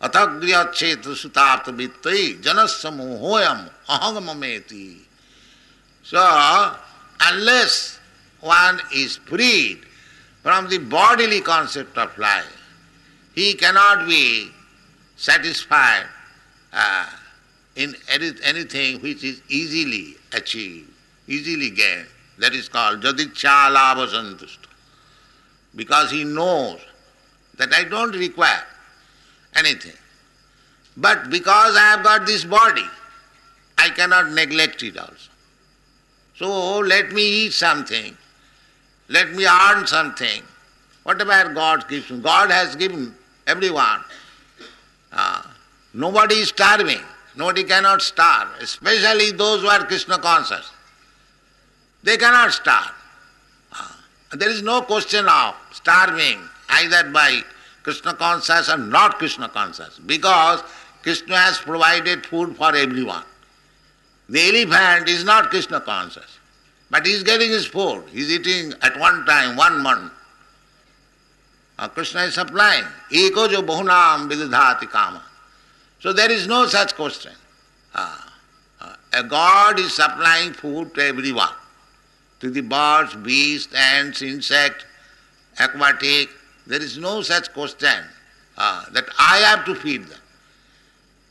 अथ 0.00 0.16
गृह 0.40 0.62
क्षेत्र 0.64 1.14
सुताप्त 1.14 1.68
वित्त 1.78 2.08
जनस 2.44 2.82
मोहोयम 2.92 3.66
अहंग 3.90 4.18
ममेती 4.28 4.86
So, 6.08 6.74
unless 7.20 7.98
one 8.40 8.80
is 8.94 9.18
freed 9.18 9.80
from 10.42 10.70
the 10.70 10.78
bodily 10.78 11.42
concept 11.42 11.98
of 11.98 12.16
life, 12.16 12.56
he 13.34 13.52
cannot 13.52 14.08
be 14.08 14.48
satisfied 15.16 16.06
uh, 16.72 17.10
in 17.76 17.94
any, 18.10 18.30
anything 18.42 19.02
which 19.02 19.22
is 19.22 19.42
easily 19.50 20.16
achieved, 20.32 20.88
easily 21.26 21.68
gained. 21.68 22.06
That 22.38 22.54
is 22.54 22.70
called 22.70 23.02
jadicha 23.02 23.70
lava 23.70 24.06
santusta. 24.06 24.66
Because 25.76 26.10
he 26.10 26.24
knows 26.24 26.80
that 27.58 27.74
I 27.74 27.84
don't 27.84 28.16
require 28.16 28.64
anything. 29.54 29.98
But 30.96 31.28
because 31.28 31.76
I 31.76 31.80
have 31.80 32.02
got 32.02 32.24
this 32.24 32.46
body, 32.46 32.88
I 33.76 33.90
cannot 33.90 34.30
neglect 34.30 34.82
it 34.82 34.96
also. 34.96 35.32
So 36.38 36.78
let 36.78 37.12
me 37.12 37.22
eat 37.22 37.52
something, 37.52 38.16
let 39.08 39.32
me 39.32 39.46
earn 39.46 39.86
something. 39.86 40.42
Whatever 41.02 41.52
God 41.54 41.88
gives 41.88 42.10
me, 42.10 42.20
God 42.20 42.50
has 42.50 42.76
given 42.76 43.14
everyone. 43.46 44.00
Uh, 45.10 45.42
nobody 45.94 46.34
is 46.36 46.48
starving, 46.48 47.00
Nobody 47.38 47.62
cannot 47.62 48.02
starve, 48.02 48.48
especially 48.60 49.30
those 49.30 49.62
who 49.62 49.68
are 49.68 49.86
Krishna 49.86 50.18
conscious. 50.18 50.72
They 52.02 52.16
cannot 52.16 52.52
starve. 52.52 52.90
Ah, 53.72 53.96
there 54.32 54.50
is 54.50 54.60
no 54.60 54.82
question 54.82 55.28
of 55.28 55.54
starving 55.70 56.40
either 56.68 57.10
by 57.10 57.42
Krishna 57.84 58.14
conscious 58.14 58.68
or 58.68 58.76
not 58.76 59.18
Krishna 59.18 59.48
conscious 59.48 60.00
because 60.00 60.64
Krishna 61.04 61.36
has 61.36 61.58
provided 61.58 62.26
food 62.26 62.56
for 62.56 62.74
everyone. 62.74 63.22
The 64.28 64.40
elephant 64.40 65.08
is 65.08 65.24
not 65.24 65.50
Krishna 65.50 65.80
conscious, 65.80 66.38
but 66.90 67.06
he 67.06 67.12
is 67.12 67.22
getting 67.22 67.50
his 67.50 67.66
food. 67.66 68.04
He 68.10 68.20
is 68.20 68.30
eating 68.30 68.74
at 68.82 68.98
one 68.98 69.24
time, 69.24 69.56
one 69.56 69.82
month. 69.82 70.12
Uh, 71.78 71.88
Krishna 71.88 72.22
is 72.22 72.34
supplying. 72.34 72.84
Eko 73.10 73.48
jo 73.48 73.62
bahunam 73.62 74.28
vidhati 74.30 74.90
kama. 74.90 75.22
So 76.00 76.12
there 76.12 76.30
is 76.30 76.46
no 76.46 76.66
such 76.66 76.94
question. 76.94 77.32
Uh, 77.94 78.18
uh, 78.80 78.94
a 79.14 79.22
God 79.22 79.78
is 79.78 79.94
supplying 79.94 80.52
food 80.52 80.94
to 80.94 81.02
everyone, 81.02 81.54
to 82.40 82.50
the 82.50 82.60
birds, 82.60 83.14
beasts, 83.14 83.74
ants, 83.74 84.22
insects, 84.22 84.84
aquatic. 85.58 86.28
There 86.66 86.82
is 86.82 86.98
no 86.98 87.22
such 87.22 87.52
question 87.54 88.04
uh, 88.58 88.84
that 88.92 89.06
I 89.18 89.38
have 89.38 89.64
to 89.64 89.74
feed 89.74 90.04
them. 90.04 90.20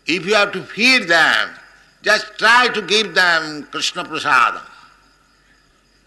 If 0.08 0.26
you 0.26 0.34
have 0.34 0.52
to 0.54 0.64
feed 0.64 1.08
them, 1.08 1.50
just 2.08 2.38
try 2.38 2.70
to 2.70 2.82
give 2.84 3.14
them 3.14 3.64
Krishna 3.70 4.06
prasadam. 4.06 4.62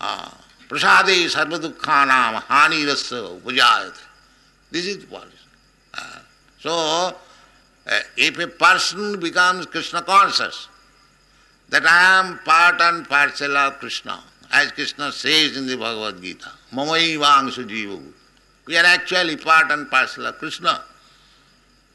Uh, 0.01 0.31
prasade 0.67 1.29
sarvadukhanam 1.35 2.41
hani 2.45 2.87
rasa 2.87 3.17
upajayate. 3.17 4.01
This 4.71 4.87
is 4.87 4.99
the 5.01 5.07
policy. 5.07 5.37
Uh, 5.93 6.19
so, 6.59 6.73
uh, 6.73 8.01
if 8.17 8.39
a 8.39 8.47
person 8.47 9.21
becomes 9.21 9.67
Krishna 9.67 10.01
conscious, 10.01 10.69
that 11.69 11.85
I 11.85 12.19
am 12.21 12.39
part 12.47 12.81
and 12.81 13.07
parcel 13.07 13.55
of 13.59 13.79
Krishna, 13.79 14.21
as 14.51 14.73
Krishna 14.73 15.13
says 15.13 15.59
in 15.59 15.67
the 15.67 15.77
Bhagavad 15.77 16.23
Gita, 16.23 16.51
Mamaivangsu 16.73 17.69
jiva. 17.69 18.03
We 18.67 18.79
are 18.79 18.87
actually 18.87 19.37
part 19.37 19.71
and 19.71 19.91
parcel 19.91 20.25
of 20.25 20.39
Krishna. 20.39 20.81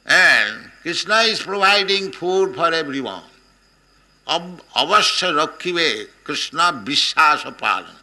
And 0.06 0.72
Krishna 0.84 1.22
is 1.22 1.42
providing 1.42 2.12
food 2.12 2.54
for 2.54 2.72
everyone. 2.72 3.24
अवश्य 4.29 5.31
रखिवे 5.41 5.93
कृष्ण 6.27 6.71
विश्वास 6.87 7.45
पालन 7.61 7.97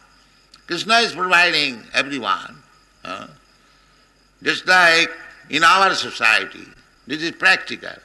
Krishna 0.68 0.96
is 0.96 1.14
providing 1.14 1.82
everyone. 1.94 2.62
Uh, 3.02 3.26
just 4.42 4.66
like 4.66 5.10
in 5.48 5.64
our 5.64 5.94
society, 5.94 6.66
this 7.06 7.22
is 7.22 7.32
practical. 7.32 7.96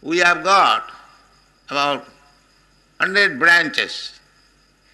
We 0.00 0.18
have 0.18 0.44
got 0.44 0.92
about 1.68 2.04
100 2.98 3.40
branches, 3.40 4.12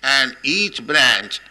and 0.02 0.34
each 0.42 0.86
branch 0.86 1.42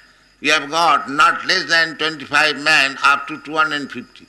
we 0.42 0.48
have 0.48 0.72
got 0.72 1.08
not 1.08 1.46
less 1.46 1.66
than 1.70 1.98
25 1.98 2.58
men 2.58 2.98
up 3.04 3.28
to 3.28 3.40
250. 3.44 4.26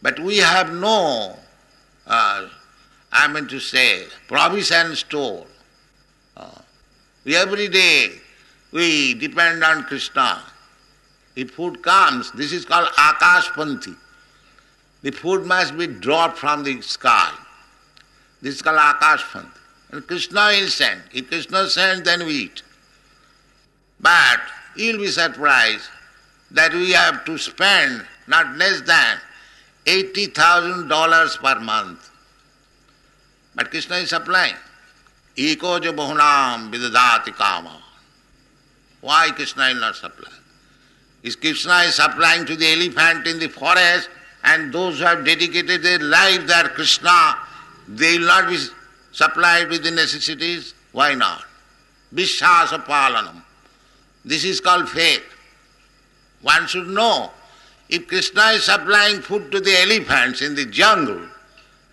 But 0.00 0.18
we 0.18 0.38
have 0.38 0.72
no, 0.72 1.38
uh, 2.06 2.48
I 3.11 3.27
mean 3.27 3.47
to 3.47 3.59
say, 3.59 4.05
provision 4.27 4.95
store. 4.95 5.45
Uh, 6.35 6.49
every 7.25 7.67
day 7.67 8.11
we 8.71 9.13
depend 9.13 9.63
on 9.63 9.83
Krishna. 9.83 10.41
If 11.35 11.51
food 11.51 11.81
comes, 11.81 12.31
this 12.31 12.51
is 12.51 12.65
called 12.65 12.89
Akashpanti. 12.89 13.95
The 15.03 15.11
food 15.11 15.45
must 15.45 15.77
be 15.77 15.87
dropped 15.87 16.37
from 16.37 16.63
the 16.63 16.81
sky. 16.81 17.31
This 18.41 18.55
is 18.55 18.61
called 18.61 18.77
Akashpanti. 18.77 19.51
And 19.91 20.05
Krishna 20.05 20.47
will 20.47 20.67
send. 20.67 21.01
If 21.13 21.29
Krishna 21.29 21.69
sends, 21.69 22.03
then 22.03 22.25
we 22.25 22.33
eat. 22.33 22.61
But 23.99 24.41
you'll 24.75 24.99
be 24.99 25.07
surprised 25.07 25.89
that 26.51 26.73
we 26.73 26.91
have 26.91 27.25
to 27.25 27.37
spend 27.37 28.05
not 28.27 28.55
less 28.57 28.81
than 28.81 29.17
$80,000 29.85 31.41
per 31.41 31.59
month. 31.61 32.09
But 33.57 33.71
Krishna 33.71 33.95
is 33.95 34.09
supplying. 34.09 34.53
Eko 35.35 35.81
jo 35.81 35.91
bahunam 35.91 36.71
vidadati 36.71 37.33
kama. 37.33 37.81
Why 39.01 39.31
Krishna 39.31 39.69
will 39.69 39.81
not 39.81 39.95
supply? 39.95 40.29
Is 41.23 41.35
Krishna 41.35 41.79
is 41.87 41.95
supplying 41.95 42.45
to 42.45 42.55
the 42.55 42.67
elephant 42.67 43.25
in 43.25 43.39
the 43.39 43.47
forest 43.49 44.09
and 44.43 44.71
those 44.71 44.99
who 44.99 45.05
have 45.05 45.25
dedicated 45.25 45.81
their 45.81 45.97
life 45.97 46.45
there 46.45 46.69
Krishna, 46.69 47.35
they 47.87 48.19
will 48.19 48.27
not 48.27 48.47
be 48.47 48.59
supplied 49.11 49.69
with 49.69 49.83
the 49.83 49.89
necessities? 49.89 50.75
Why 50.91 51.15
not? 51.15 51.43
Vishwasa 52.13 52.85
palanam. 52.85 53.41
This 54.23 54.43
is 54.43 54.61
called 54.61 54.87
faith. 54.87 55.23
One 56.43 56.67
should 56.67 56.89
know 56.89 57.31
if 57.89 58.07
Krishna 58.07 58.49
is 58.49 58.65
supplying 58.65 59.21
food 59.21 59.51
to 59.51 59.59
the 59.59 59.81
elephants 59.81 60.43
in 60.43 60.53
the 60.53 60.65
jungle 60.65 61.21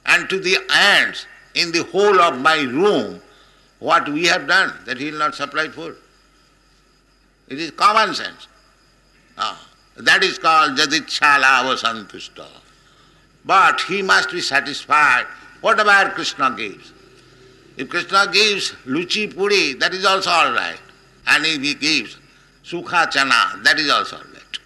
and 0.05 0.29
to 0.29 0.39
the 0.39 0.59
ants 0.71 1.27
in 1.55 1.73
the 1.73 1.85
whole 1.85 2.21
of 2.21 2.41
my 2.41 2.63
room, 2.63 3.21
what 3.79 4.09
we 4.09 4.27
have 4.27 4.47
done, 4.47 4.73
that 4.87 4.99
he 4.99 5.11
will 5.11 5.19
not 5.19 5.35
supply 5.35 5.69
food. 5.69 5.97
It 7.49 7.61
is 7.61 7.71
common 7.73 8.15
sense. 8.15 8.49
Ah, 9.37 9.61
that 9.97 10.23
is 10.23 10.39
called 10.39 10.77
jadichala 10.77 11.65
vasantushta. 11.65 12.47
But 13.45 13.81
he 13.83 14.03
must 14.03 14.31
be 14.31 14.41
satisfied 14.41 15.27
whatever 15.61 16.11
Krishna 16.11 16.55
gives. 16.57 16.93
If 17.77 17.89
Krishna 17.91 18.29
gives 18.33 18.73
luchi 18.87 19.33
puri, 19.35 19.75
that 19.75 19.93
is 19.93 20.05
also 20.05 20.31
all 20.31 20.53
right. 20.53 20.79
And 21.27 21.45
if 21.45 21.61
he 21.61 21.75
gives 21.75 22.17
sukha 22.65 23.07
chana, 23.07 23.63
that 23.63 23.79
is 23.79 23.91
also 23.91 24.17
all 24.17 24.23
right. 24.23 24.59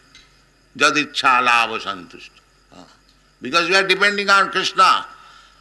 Jadichala 0.76 1.68
vasantushta. 1.68 2.30
Ah. 2.72 2.86
Because 3.42 3.68
we 3.68 3.74
are 3.74 3.86
depending 3.86 4.30
on 4.30 4.50
Krishna. 4.50 5.06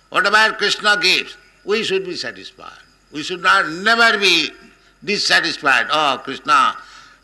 Whatever 0.10 0.56
Krishna 0.56 0.98
gives, 1.02 1.36
we 1.66 1.84
should 1.84 2.06
be 2.06 2.16
satisfied. 2.16 2.80
We 3.12 3.24
should 3.24 3.42
not 3.42 3.70
never 3.70 4.18
be 4.18 4.52
dissatisfied. 5.04 5.88
Oh, 5.92 6.22
Krishna 6.24 6.76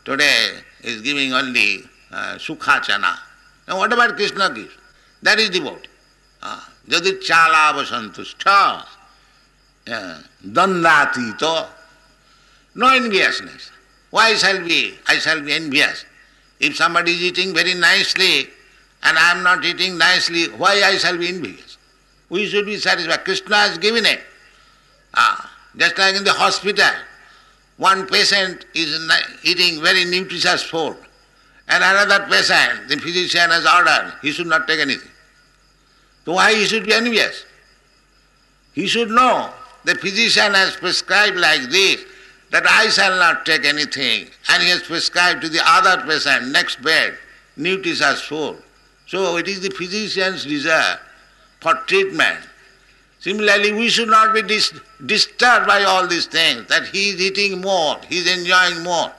today 0.04 0.58
is 0.82 1.00
giving 1.00 1.32
only 1.32 1.84
uh, 2.12 2.36
sukha 2.36 2.80
chana. 2.80 3.16
Now 3.66 3.78
whatever 3.78 4.12
Krishna 4.14 4.50
gives, 4.50 4.74
that 5.22 5.38
is 5.38 5.50
devotee. 5.50 5.88
Chala 6.86 7.72
vasantushta, 7.72 8.84
uh, 9.90 10.18
dandatito, 10.46 11.66
no 12.74 12.94
enviousness. 12.94 13.70
Why 14.10 14.34
shall 14.34 14.60
we? 14.62 14.98
I 15.08 15.16
shall 15.16 15.40
be 15.40 15.52
envious. 15.52 16.04
If 16.60 16.76
somebody 16.76 17.12
is 17.12 17.22
eating 17.22 17.54
very 17.54 17.74
nicely 17.74 18.48
and 19.02 19.18
I 19.18 19.32
am 19.32 19.42
not 19.42 19.64
eating 19.64 19.98
nicely, 19.98 20.44
why 20.44 20.82
I 20.84 20.96
shall 20.98 21.16
be 21.16 21.28
envious? 21.28 21.63
We 22.34 22.48
should 22.48 22.66
be 22.66 22.78
satisfied. 22.78 23.24
Krishna 23.24 23.54
has 23.54 23.78
given 23.78 24.04
it. 24.04 24.20
Ah, 25.14 25.52
just 25.76 25.96
like 25.96 26.16
in 26.16 26.24
the 26.24 26.32
hospital, 26.32 26.90
one 27.76 28.08
patient 28.08 28.64
is 28.74 28.90
eating 29.44 29.80
very 29.80 30.04
nutritious 30.04 30.64
food, 30.64 30.96
and 31.68 31.84
another 31.84 32.26
patient, 32.26 32.88
the 32.88 32.96
physician 32.96 33.50
has 33.50 33.64
ordered, 33.64 34.14
he 34.20 34.32
should 34.32 34.48
not 34.48 34.66
take 34.66 34.80
anything. 34.80 35.12
So 36.24 36.32
why 36.32 36.52
he 36.54 36.64
should 36.64 36.86
be 36.86 36.92
envious? 36.92 37.44
He 38.72 38.88
should 38.88 39.10
know 39.10 39.52
the 39.84 39.94
physician 39.94 40.54
has 40.54 40.74
prescribed 40.74 41.36
like 41.36 41.70
this, 41.70 42.04
that 42.50 42.66
I 42.66 42.88
shall 42.88 43.16
not 43.16 43.46
take 43.46 43.64
anything, 43.64 44.26
and 44.48 44.60
he 44.60 44.70
has 44.70 44.82
prescribed 44.82 45.42
to 45.42 45.48
the 45.48 45.62
other 45.64 46.02
patient, 46.02 46.48
next 46.48 46.82
bed, 46.82 47.16
nutritious 47.56 48.22
food. 48.22 48.56
So 49.06 49.36
it 49.36 49.46
is 49.46 49.60
the 49.60 49.70
physician's 49.70 50.44
desire 50.44 50.98
for 51.64 51.74
treatment 51.92 52.50
Similarly, 53.24 53.72
we 53.72 53.88
should 53.88 54.10
not 54.10 54.34
be 54.34 54.42
dis- 54.42 54.78
disturbed 55.06 55.66
by 55.66 55.82
all 55.82 56.06
these 56.06 56.26
things, 56.26 56.68
that 56.68 56.88
he 56.88 57.08
is 57.08 57.22
eating 57.22 57.62
more, 57.62 57.98
he 58.06 58.18
is 58.18 58.30
enjoying 58.30 58.82
more. 58.82 59.10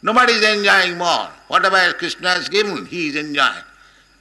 Nobody 0.00 0.32
is 0.32 0.42
enjoying 0.42 0.96
more. 0.96 1.28
Whatever 1.48 1.92
Krishna 1.92 2.30
has 2.30 2.48
given, 2.48 2.86
he 2.86 3.08
is 3.08 3.16
enjoying. 3.16 3.66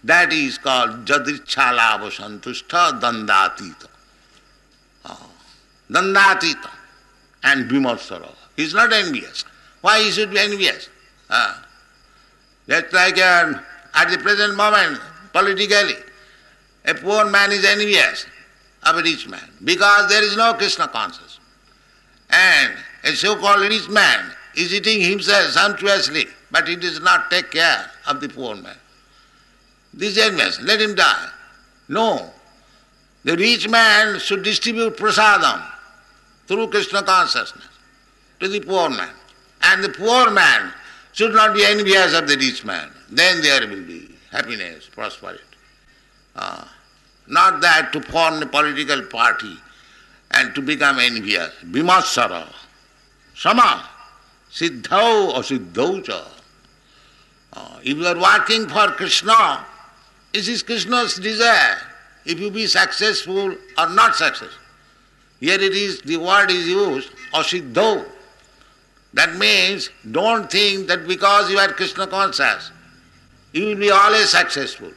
That 0.03 0.33
is 0.33 0.57
called 0.57 1.05
Jadrichala 1.05 2.11
Santushta 2.11 2.99
Dandatita. 2.99 3.87
Oh. 5.05 5.29
Dandatita 5.89 6.69
and 7.45 7.71
Bhimatsara. 7.71 8.35
He 8.57 8.63
is 8.63 8.73
not 8.73 8.91
envious. 8.91 9.45
Why 9.79 10.03
he 10.03 10.11
should 10.11 10.31
be 10.31 10.39
envious? 10.39 10.89
Ah. 11.29 11.65
Just 12.67 12.91
like 12.91 13.17
uh, 13.17 13.53
at 13.95 14.09
the 14.11 14.17
present 14.17 14.57
moment, 14.57 14.99
politically, 15.31 15.95
a 16.85 16.93
poor 16.95 17.29
man 17.29 17.51
is 17.51 17.63
envious 17.63 18.25
of 18.83 18.97
a 18.97 19.01
rich 19.01 19.27
man 19.27 19.47
because 19.63 20.09
there 20.09 20.23
is 20.23 20.35
no 20.35 20.53
Krishna 20.53 20.87
consciousness. 20.87 21.39
And 22.29 22.73
a 23.03 23.11
so-called 23.11 23.61
rich 23.61 23.89
man 23.89 24.31
is 24.55 24.73
eating 24.73 25.01
himself 25.01 25.51
sumptuously, 25.51 26.25
but 26.49 26.67
he 26.67 26.75
does 26.75 26.99
not 27.01 27.29
take 27.29 27.51
care 27.51 27.91
of 28.07 28.21
the 28.21 28.29
poor 28.29 28.55
man. 28.55 28.75
This 29.93 30.17
envious, 30.17 30.59
let 30.61 30.81
him 30.81 30.95
die. 30.95 31.29
No. 31.87 32.31
The 33.23 33.35
rich 33.37 33.69
man 33.69 34.19
should 34.19 34.43
distribute 34.43 34.97
prasadam 34.97 35.63
through 36.47 36.69
Krishna 36.69 37.03
consciousness 37.03 37.67
to 38.39 38.47
the 38.47 38.61
poor 38.61 38.89
man. 38.89 39.13
And 39.61 39.83
the 39.83 39.89
poor 39.89 40.31
man 40.31 40.73
should 41.11 41.33
not 41.33 41.53
be 41.53 41.63
envious 41.63 42.13
of 42.13 42.27
the 42.27 42.37
rich 42.37 42.65
man. 42.65 42.89
Then 43.09 43.41
there 43.41 43.67
will 43.67 43.83
be 43.83 44.15
happiness, 44.31 44.89
prosperity. 44.89 45.43
Uh, 46.35 46.65
not 47.27 47.61
that 47.61 47.93
to 47.93 48.01
form 48.01 48.41
a 48.41 48.45
political 48.45 49.01
party 49.03 49.57
and 50.31 50.53
to 50.55 50.61
become 50.61 50.99
envious. 50.99 51.51
Bimatsara, 51.63 52.47
sama, 53.35 53.87
siddhau 54.51 55.35
or 55.35 56.01
cha. 56.03 56.27
Uh, 57.53 57.79
if 57.83 57.97
you 57.97 58.05
are 58.05 58.19
working 58.19 58.67
for 58.67 58.87
Krishna, 58.91 59.65
it 60.33 60.47
is 60.47 60.63
Krishna's 60.63 61.15
desire. 61.15 61.77
If 62.25 62.39
you 62.39 62.51
be 62.51 62.67
successful 62.67 63.55
or 63.77 63.89
not 63.89 64.15
successful. 64.15 64.59
Here 65.39 65.59
it 65.59 65.73
is, 65.73 66.01
the 66.01 66.17
word 66.17 66.51
is 66.51 66.67
used, 66.67 67.09
asiddhau. 67.33 68.05
That 69.13 69.35
means 69.35 69.89
don't 70.09 70.49
think 70.49 70.87
that 70.87 71.07
because 71.07 71.51
you 71.51 71.57
are 71.57 71.67
Krishna 71.69 72.07
conscious, 72.07 72.71
you 73.51 73.65
will 73.65 73.75
be 73.75 73.89
always 73.89 74.29
successful. 74.29 74.91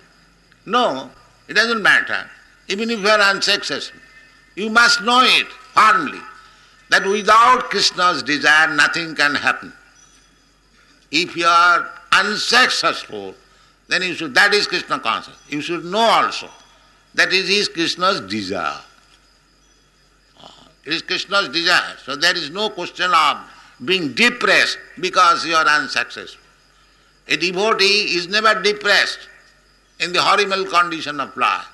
No, 0.67 1.11
it 1.49 1.55
doesn't 1.55 1.83
matter. 1.83 2.29
Even 2.69 2.91
if 2.91 3.01
you 3.01 3.09
are 3.09 3.21
unsuccessful, 3.21 4.01
you 4.57 4.71
must 4.71 5.03
know 5.03 5.21
it 5.23 5.47
firmly 5.75 6.21
that 6.91 7.05
without 7.07 7.71
Krishna's 7.71 8.23
desire 8.23 8.75
nothing 8.75 9.15
can 9.15 9.35
happen. 9.35 9.73
If 11.11 11.37
you 11.37 11.47
are 11.47 11.91
unsuccessful, 12.13 13.35
then 13.89 14.03
you 14.03 14.15
should 14.15 14.35
that 14.35 14.55
is 14.55 14.67
Krishna 14.67 14.99
conscious. 14.99 15.37
You 15.49 15.61
should 15.61 15.85
know 15.85 15.99
also 15.99 16.49
that 17.15 17.33
it 17.33 17.49
is 17.49 17.69
Krishna's 17.69 18.21
desire. 18.23 18.81
It 20.85 20.93
is 20.93 21.03
Krishna's 21.03 21.49
desire. 21.49 21.97
So 22.05 22.17
there 22.17 22.37
is 22.37 22.51
no 22.51 22.69
question 22.71 23.11
of 23.15 23.39
being 23.85 24.13
depressed 24.13 24.79
because 25.01 25.47
you 25.47 25.55
are 25.55 25.67
unsuccessful. 25.67 26.43
A 27.29 27.37
devotee 27.37 28.17
is 28.17 28.29
never 28.29 28.61
depressed 28.61 29.19
in 30.01 30.13
the 30.13 30.21
horrible 30.21 30.65
condition 30.65 31.21
of 31.21 31.37
life. 31.37 31.67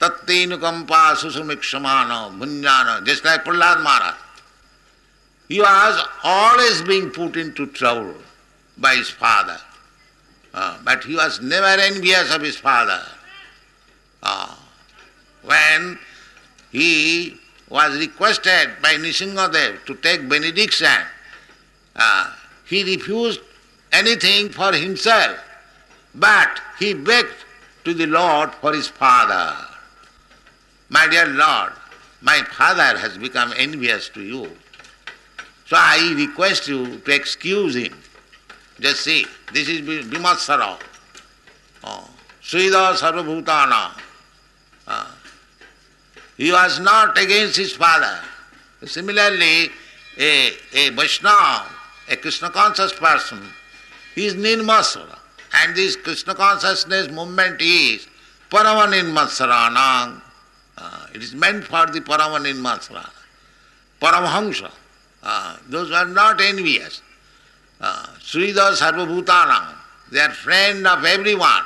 Tattenukampa 0.00 1.14
susumikshamana 1.14 2.36
bhunjana, 2.38 3.04
just 3.04 3.24
like 3.24 3.44
Prahlad 3.44 3.82
Maharaj. 3.82 4.16
He 5.48 5.60
was 5.60 6.08
always 6.24 6.82
being 6.82 7.10
put 7.10 7.36
into 7.36 7.66
trouble 7.66 8.14
by 8.78 8.94
his 8.94 9.10
father. 9.10 9.58
Uh, 10.54 10.78
but 10.84 11.04
he 11.04 11.14
was 11.14 11.40
never 11.40 11.80
envious 11.80 12.34
of 12.34 12.42
his 12.42 12.56
father. 12.56 13.02
Uh, 14.22 14.54
when 15.44 15.98
he 16.70 17.38
was 17.68 17.98
requested 17.98 18.70
by 18.82 18.94
Nrisinghadev 18.94 19.84
to 19.86 19.94
take 19.96 20.28
benediction, 20.28 20.88
uh, 21.96 22.32
he 22.66 22.84
refused 22.84 23.40
anything 23.92 24.48
for 24.50 24.72
himself, 24.72 25.38
but 26.14 26.60
he 26.78 26.94
begged 26.94 27.44
to 27.84 27.94
the 27.94 28.06
Lord 28.06 28.54
for 28.56 28.72
his 28.72 28.88
father. 28.88 29.56
My 30.88 31.06
dear 31.08 31.26
Lord, 31.26 31.72
my 32.20 32.42
father 32.52 32.98
has 32.98 33.18
become 33.18 33.52
envious 33.56 34.08
to 34.10 34.22
you. 34.22 34.50
So 35.66 35.76
I 35.78 36.14
request 36.16 36.68
you 36.68 36.98
to 36.98 37.14
excuse 37.14 37.74
him. 37.74 37.96
Just 38.78 39.00
see, 39.00 39.26
this 39.52 39.68
is 39.68 39.80
Bimatsara. 39.80 40.78
Oh, 41.84 42.10
Srida 42.42 42.94
Sarvabhutana. 42.94 43.98
Uh, 44.86 45.10
he 46.36 46.52
was 46.52 46.78
not 46.80 47.16
against 47.18 47.56
his 47.56 47.72
father. 47.72 48.20
Similarly, 48.84 49.70
a, 50.18 50.50
a 50.74 50.90
Vaishnava, 50.90 51.66
a 52.10 52.16
Krishna 52.16 52.50
conscious 52.50 52.92
person, 52.92 53.40
he 54.14 54.26
is 54.26 54.34
Nirmasara. 54.34 55.18
And 55.54 55.76
this 55.76 55.96
Krishna 55.96 56.34
consciousness 56.34 57.10
movement 57.10 57.60
is 57.60 58.06
Parama 58.50 58.86
Nirmasaranang. 58.88 60.20
Uh, 60.78 61.06
it 61.14 61.22
is 61.22 61.34
meant 61.34 61.64
for 61.64 61.86
the 61.86 62.00
Parama 62.00 62.38
Nirmasara. 62.40 63.08
Paramahamsa. 64.00 64.70
Uh, 65.22 65.56
those 65.68 65.88
who 65.88 65.94
are 65.94 66.06
not 66.06 66.40
envious. 66.40 67.02
Uh, 67.80 68.06
Srida 68.18 68.72
Sarvabhutanam. 68.76 69.74
They 70.10 70.20
are 70.20 70.30
friend 70.30 70.86
of 70.86 71.04
everyone. 71.04 71.64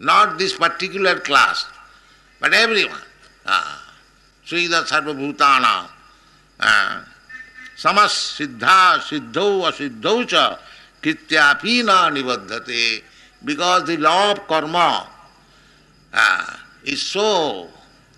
Not 0.00 0.38
this 0.38 0.56
particular 0.56 1.20
class, 1.20 1.66
but 2.40 2.52
everyone. 2.52 3.00
Uh, 3.46 3.78
Srida 4.46 4.84
Sarvabhutanam. 4.84 5.88
Uh, 6.58 7.04
siddhau 7.76 9.64
asiddhau 9.70 10.26
cha 10.26 10.58
krityapina 11.04 12.10
because 13.44 13.84
the 13.84 13.96
law 13.98 14.32
of 14.32 14.46
karma 14.46 15.06
uh, 16.14 16.56
is 16.84 17.02
so 17.02 17.68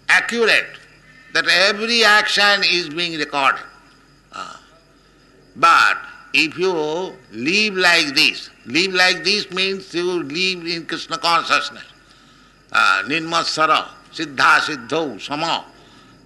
accurate 0.09 0.79
that 1.33 1.47
every 1.49 2.05
action 2.05 2.63
is 2.65 2.89
being 2.89 3.19
recorded. 3.19 3.61
Uh, 4.33 4.57
but 5.57 5.99
if 6.33 6.57
you 6.57 6.73
live 7.33 7.75
like 7.75 8.15
this, 8.15 8.51
live 8.67 8.95
like 8.95 9.25
this 9.25 9.51
means 9.51 9.93
you 9.93 10.23
live 10.23 10.67
in 10.67 10.87
Krishna 10.87 11.19
consciousness. 11.19 11.85
Uh, 12.71 13.03
Ninmasara, 13.07 13.87
Siddha, 14.13 14.61
Siddhau, 14.61 15.21
Sama. 15.21 15.65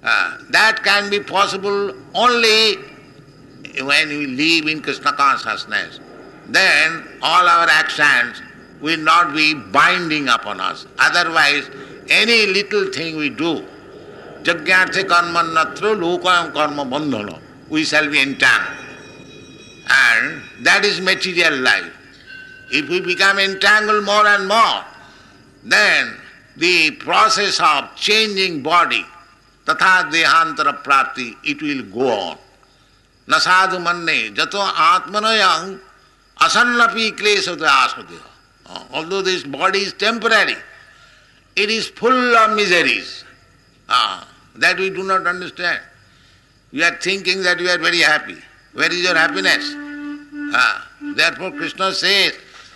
Uh, 0.02 0.38
that 0.50 0.82
can 0.82 1.10
be 1.10 1.20
possible 1.20 1.94
only 2.14 2.76
when 3.82 4.10
you 4.10 4.26
live 4.26 4.66
in 4.66 4.82
Krishna 4.82 5.12
consciousness 5.12 6.00
Then 6.49 7.03
all 7.21 7.47
our 7.47 7.67
actions 7.67 8.41
will 8.81 8.99
not 8.99 9.33
be 9.33 9.53
binding 9.53 10.27
upon 10.29 10.59
us. 10.59 10.85
Otherwise, 10.99 11.69
any 12.09 12.45
little 12.47 12.91
thing 12.91 13.17
we 13.17 13.29
do, 13.29 13.65
jagyarthe 14.43 15.07
karma 15.07 15.41
natra 15.41 15.95
lokayam 15.95 16.53
karma 16.53 16.85
bandhana, 16.85 17.39
we 17.69 17.83
shall 17.83 18.09
be 18.09 18.21
entangled. 18.21 18.77
And 19.89 20.41
that 20.63 20.85
is 20.85 21.01
material 21.01 21.57
life. 21.57 21.91
If 22.71 22.89
we 22.89 23.01
become 23.01 23.39
entangled 23.39 24.03
more 24.05 24.27
and 24.27 24.47
more, 24.47 24.83
then 25.63 26.15
the 26.57 26.91
process 26.91 27.59
of 27.59 27.95
changing 27.95 28.61
body 28.61 29.05
तथा 29.69 30.01
देहांतर 30.11 30.71
प्राप्ति 30.85 31.35
it 31.51 31.61
will 31.63 31.81
go 31.93 32.09
on 32.09 32.35
न 33.29 33.37
साधु 33.45 33.79
मन्ने 33.85 34.17
जतो 34.37 34.61
आत्मनयं 34.61 35.73
asannapi 36.40 37.12
klesatra 37.12 37.68
asmatiha. 37.68 38.30
Although 38.92 39.22
this 39.22 39.42
body 39.42 39.80
is 39.80 39.92
temporary, 39.94 40.56
it 41.56 41.70
is 41.70 41.88
full 41.88 42.36
of 42.36 42.56
miseries. 42.56 43.24
Ah, 43.88 44.26
that 44.56 44.78
we 44.78 44.90
do 44.90 45.02
not 45.02 45.26
understand. 45.26 45.80
You 46.70 46.84
are 46.84 46.96
thinking 46.96 47.42
that 47.42 47.58
you 47.58 47.68
are 47.68 47.78
very 47.78 47.98
happy. 47.98 48.36
Where 48.74 48.92
is 48.92 49.02
your 49.02 49.16
happiness? 49.16 49.74
Ah, 50.54 50.88
therefore 51.16 51.50
Krishna 51.50 51.92
says 51.92 52.32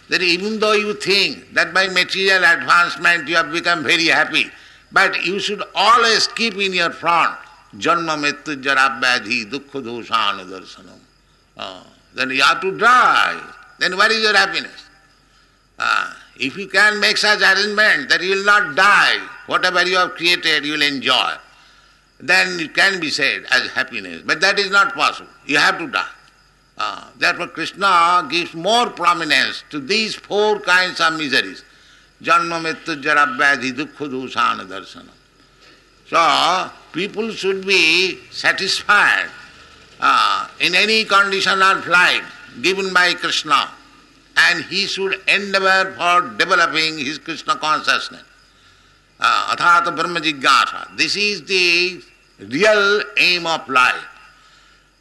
that 0.09 0.21
even 0.23 0.59
though 0.59 0.73
you 0.73 0.95
think 0.95 1.55
that 1.55 1.73
by 1.73 1.87
material 1.89 2.43
advancement 2.45 3.29
you 3.29 3.37
have 3.37 3.53
become 3.53 3.85
very 3.85 4.07
happy, 4.07 4.51
but 4.91 5.25
you 5.25 5.39
should 5.39 5.63
always 5.75 6.27
keep 6.27 6.55
in 6.55 6.73
your 6.73 6.91
front 6.91 7.37
janma 7.79 8.17
mrityu 8.19 8.63
jarabhyadhi 8.63 9.51
dukkha 9.51 9.83
dosanudarsanam. 9.83 10.99
Ah. 11.57 11.85
Then 12.15 12.31
you 12.31 12.43
have 12.43 12.61
to 12.61 12.77
die. 12.79 13.41
Then 13.79 13.97
what 13.97 14.11
is 14.11 14.23
your 14.23 14.37
happiness? 14.37 14.87
Uh, 15.79 16.13
if 16.37 16.57
you 16.57 16.69
can 16.69 17.01
make 17.01 17.17
such 17.17 17.41
arrangement 17.41 18.09
that 18.09 18.23
you 18.23 18.31
will 18.37 18.45
not 18.45 18.77
die, 18.77 19.19
whatever 19.47 19.85
you 19.87 19.97
have 19.97 20.13
created 20.15 20.65
you 20.65 20.73
will 20.73 20.83
enjoy, 20.83 21.33
then 22.21 22.59
it 22.61 22.75
can 22.75 23.01
be 23.01 23.11
said 23.11 23.45
as 23.51 23.71
happiness. 23.73 24.23
But 24.25 24.41
that 24.41 24.59
is 24.59 24.71
not 24.71 24.95
possible. 24.95 25.31
You 25.47 25.59
have 25.59 25.79
to 25.79 25.89
die. 25.89 26.09
Uh, 26.77 27.09
therefore 27.19 27.49
Krishna 27.49 28.27
gives 28.31 28.55
more 28.55 28.91
prominence 28.91 29.63
to 29.71 29.79
these 29.79 30.15
four 30.15 30.61
kinds 30.61 31.01
of 31.01 31.17
miseries. 31.17 31.65
Janma 32.23 32.63
Mrityu 32.63 33.03
Jara 33.03 33.27
Vyadhi 33.27 33.73
Dukkha 33.73 34.67
Darsana. 34.67 35.11
So, 36.07 36.71
people 36.93 37.31
should 37.31 37.67
be 37.67 38.19
satisfied 38.31 39.29
uh, 40.07 40.49
in 40.61 40.75
any 40.75 41.05
condition 41.05 41.63
of 41.63 41.87
life 41.87 42.25
given 42.61 42.93
by 42.93 43.15
Krishna 43.15 43.71
and 44.37 44.65
he 44.65 44.87
should 44.87 45.15
endeavor 45.29 45.95
for 45.97 46.29
developing 46.37 46.99
his 46.99 47.19
Krishna 47.19 47.57
consciousness. 47.57 48.23
Uh, 49.19 49.57
Brahma 49.57 50.21
Jigyasa. 50.21 50.97
This 50.97 51.17
is 51.17 51.45
the 51.45 52.03
real 52.39 53.03
aim 53.17 53.47
of 53.47 53.67
life. 53.69 54.05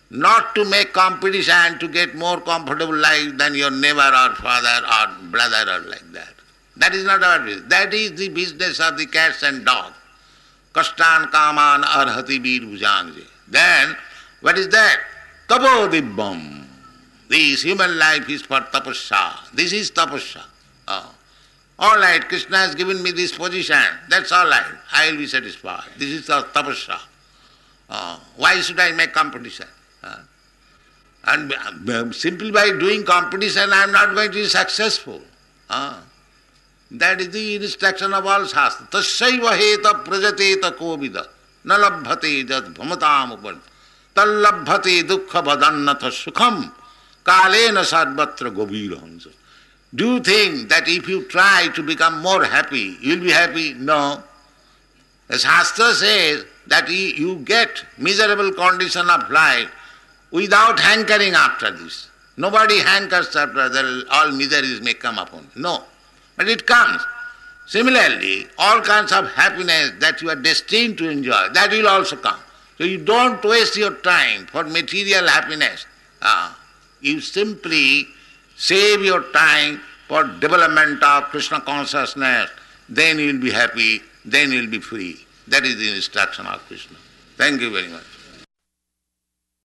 Not 0.09 0.53
to 0.55 0.63
make 0.65 0.93
competition 0.93 1.79
to 1.79 1.87
get 1.87 2.15
more 2.15 2.39
comfortable 2.39 2.95
life 2.95 3.35
than 3.37 3.55
your 3.55 3.71
neighbor 3.71 4.11
or 4.21 4.35
father 4.35 4.85
or 4.85 5.29
brother 5.29 5.71
or 5.71 5.79
like 5.89 6.11
that. 6.13 6.33
That 6.77 6.93
is 6.93 7.03
not 7.03 7.23
our 7.23 7.39
business. 7.39 7.69
That 7.69 7.93
is 7.93 8.11
the 8.13 8.29
business 8.29 8.79
of 8.79 8.97
the 8.97 9.07
cats 9.07 9.41
and 9.43 9.65
dogs. 9.65 9.95
Kastan 10.73 11.31
Kaman 11.31 11.81
Arhati 11.83 12.41
Bir 12.41 12.61
Bhujangje. 12.61 13.25
Then, 13.47 13.95
what 14.43 14.57
is 14.57 14.67
that? 14.67 14.99
Tapo 15.47 15.87
Dibbam. 15.87 16.65
This 17.29 17.63
human 17.63 17.97
life 17.97 18.29
is 18.29 18.41
for 18.41 18.59
tapasya. 18.59 19.51
This 19.53 19.71
is 19.71 19.89
tapasya. 19.89 20.43
Oh. 20.89 21.15
All 21.79 21.95
right, 21.95 22.21
Krishna 22.27 22.57
has 22.57 22.75
given 22.75 23.01
me 23.01 23.11
this 23.11 23.31
position. 23.31 23.81
That's 24.09 24.33
all 24.33 24.49
right. 24.49 24.65
I 24.91 25.11
will 25.11 25.19
be 25.19 25.27
satisfied. 25.27 25.85
This 25.97 26.09
is 26.09 26.27
the 26.27 26.43
tapasya. 26.43 26.99
Oh. 27.89 28.21
Why 28.35 28.59
should 28.59 28.81
I 28.81 28.91
make 28.91 29.13
competition? 29.13 29.67
Uh, 30.03 30.17
and 31.23 31.53
uh, 31.89 32.11
simply 32.11 32.51
by 32.51 32.69
doing 32.71 33.05
competition, 33.05 33.71
I 33.71 33.83
am 33.83 33.93
not 33.93 34.13
going 34.13 34.29
to 34.29 34.43
be 34.43 34.45
successful. 34.45 35.21
Uh, 35.69 36.01
that 36.91 37.21
is 37.21 37.29
the 37.29 37.55
instruction 37.55 38.13
of 38.13 38.25
all 38.25 38.45
Shastra. 38.45 38.87
Tasyaiva 38.87 39.57
heta 39.57 40.03
prajateta 40.03 40.71
kovida 40.77 41.27
na 41.63 41.77
labhate 41.77 42.45
jad 42.45 42.65
bhamatam 42.75 43.37
upan 43.37 43.57
Do 49.95 50.13
you 50.13 50.19
think 50.19 50.69
that 50.69 50.87
if 50.87 51.07
you 51.07 51.23
try 51.25 51.69
to 51.75 51.83
become 51.83 52.21
more 52.21 52.43
happy, 52.43 52.97
you 53.01 53.15
will 53.15 53.23
be 53.23 53.31
happy? 53.31 53.73
No. 53.73 54.23
The 55.27 55.37
Shastra 55.39 55.93
says 55.93 56.45
that 56.67 56.89
you 56.89 57.37
get 57.37 57.83
miserable 57.97 58.51
condition 58.51 59.09
of 59.09 59.29
life 59.29 59.69
without 60.31 60.79
hankering 60.79 61.33
after 61.33 61.71
this. 61.71 62.09
Nobody 62.37 62.79
hankers 62.79 63.35
after 63.35 63.69
that, 63.69 64.05
all 64.11 64.31
miseries 64.31 64.81
may 64.81 64.93
come 64.95 65.19
upon. 65.19 65.47
No. 65.55 65.83
But 66.35 66.49
it 66.49 66.65
comes. 66.65 67.01
Similarly, 67.67 68.47
all 68.57 68.81
kinds 68.81 69.11
of 69.11 69.31
happiness 69.31 69.91
that 69.99 70.21
you 70.21 70.29
are 70.29 70.35
destined 70.35 70.97
to 70.97 71.09
enjoy, 71.09 71.49
that 71.53 71.71
will 71.71 71.87
also 71.87 72.15
come. 72.15 72.39
So 72.77 72.83
you 72.83 72.97
don't 72.97 73.43
waste 73.43 73.77
your 73.77 73.95
time 73.95 74.47
for 74.47 74.63
material 74.63 75.27
happiness. 75.27 75.85
Uh, 76.21 76.53
you 77.01 77.19
simply 77.19 78.07
save 78.55 79.03
your 79.03 79.23
time 79.31 79.81
for 80.07 80.23
development 80.23 81.03
of 81.03 81.25
Krishna 81.25 81.61
consciousness. 81.61 82.49
Then 82.89 83.19
you 83.19 83.33
will 83.33 83.41
be 83.41 83.51
happy, 83.51 84.01
then 84.25 84.51
you 84.51 84.61
will 84.61 84.69
be 84.69 84.79
free. 84.79 85.25
That 85.47 85.65
is 85.65 85.77
the 85.77 85.93
instruction 85.95 86.45
of 86.45 86.65
Krishna. 86.67 86.97
Thank 87.37 87.61
you 87.61 87.71
very 87.71 87.89
much. 87.89 88.12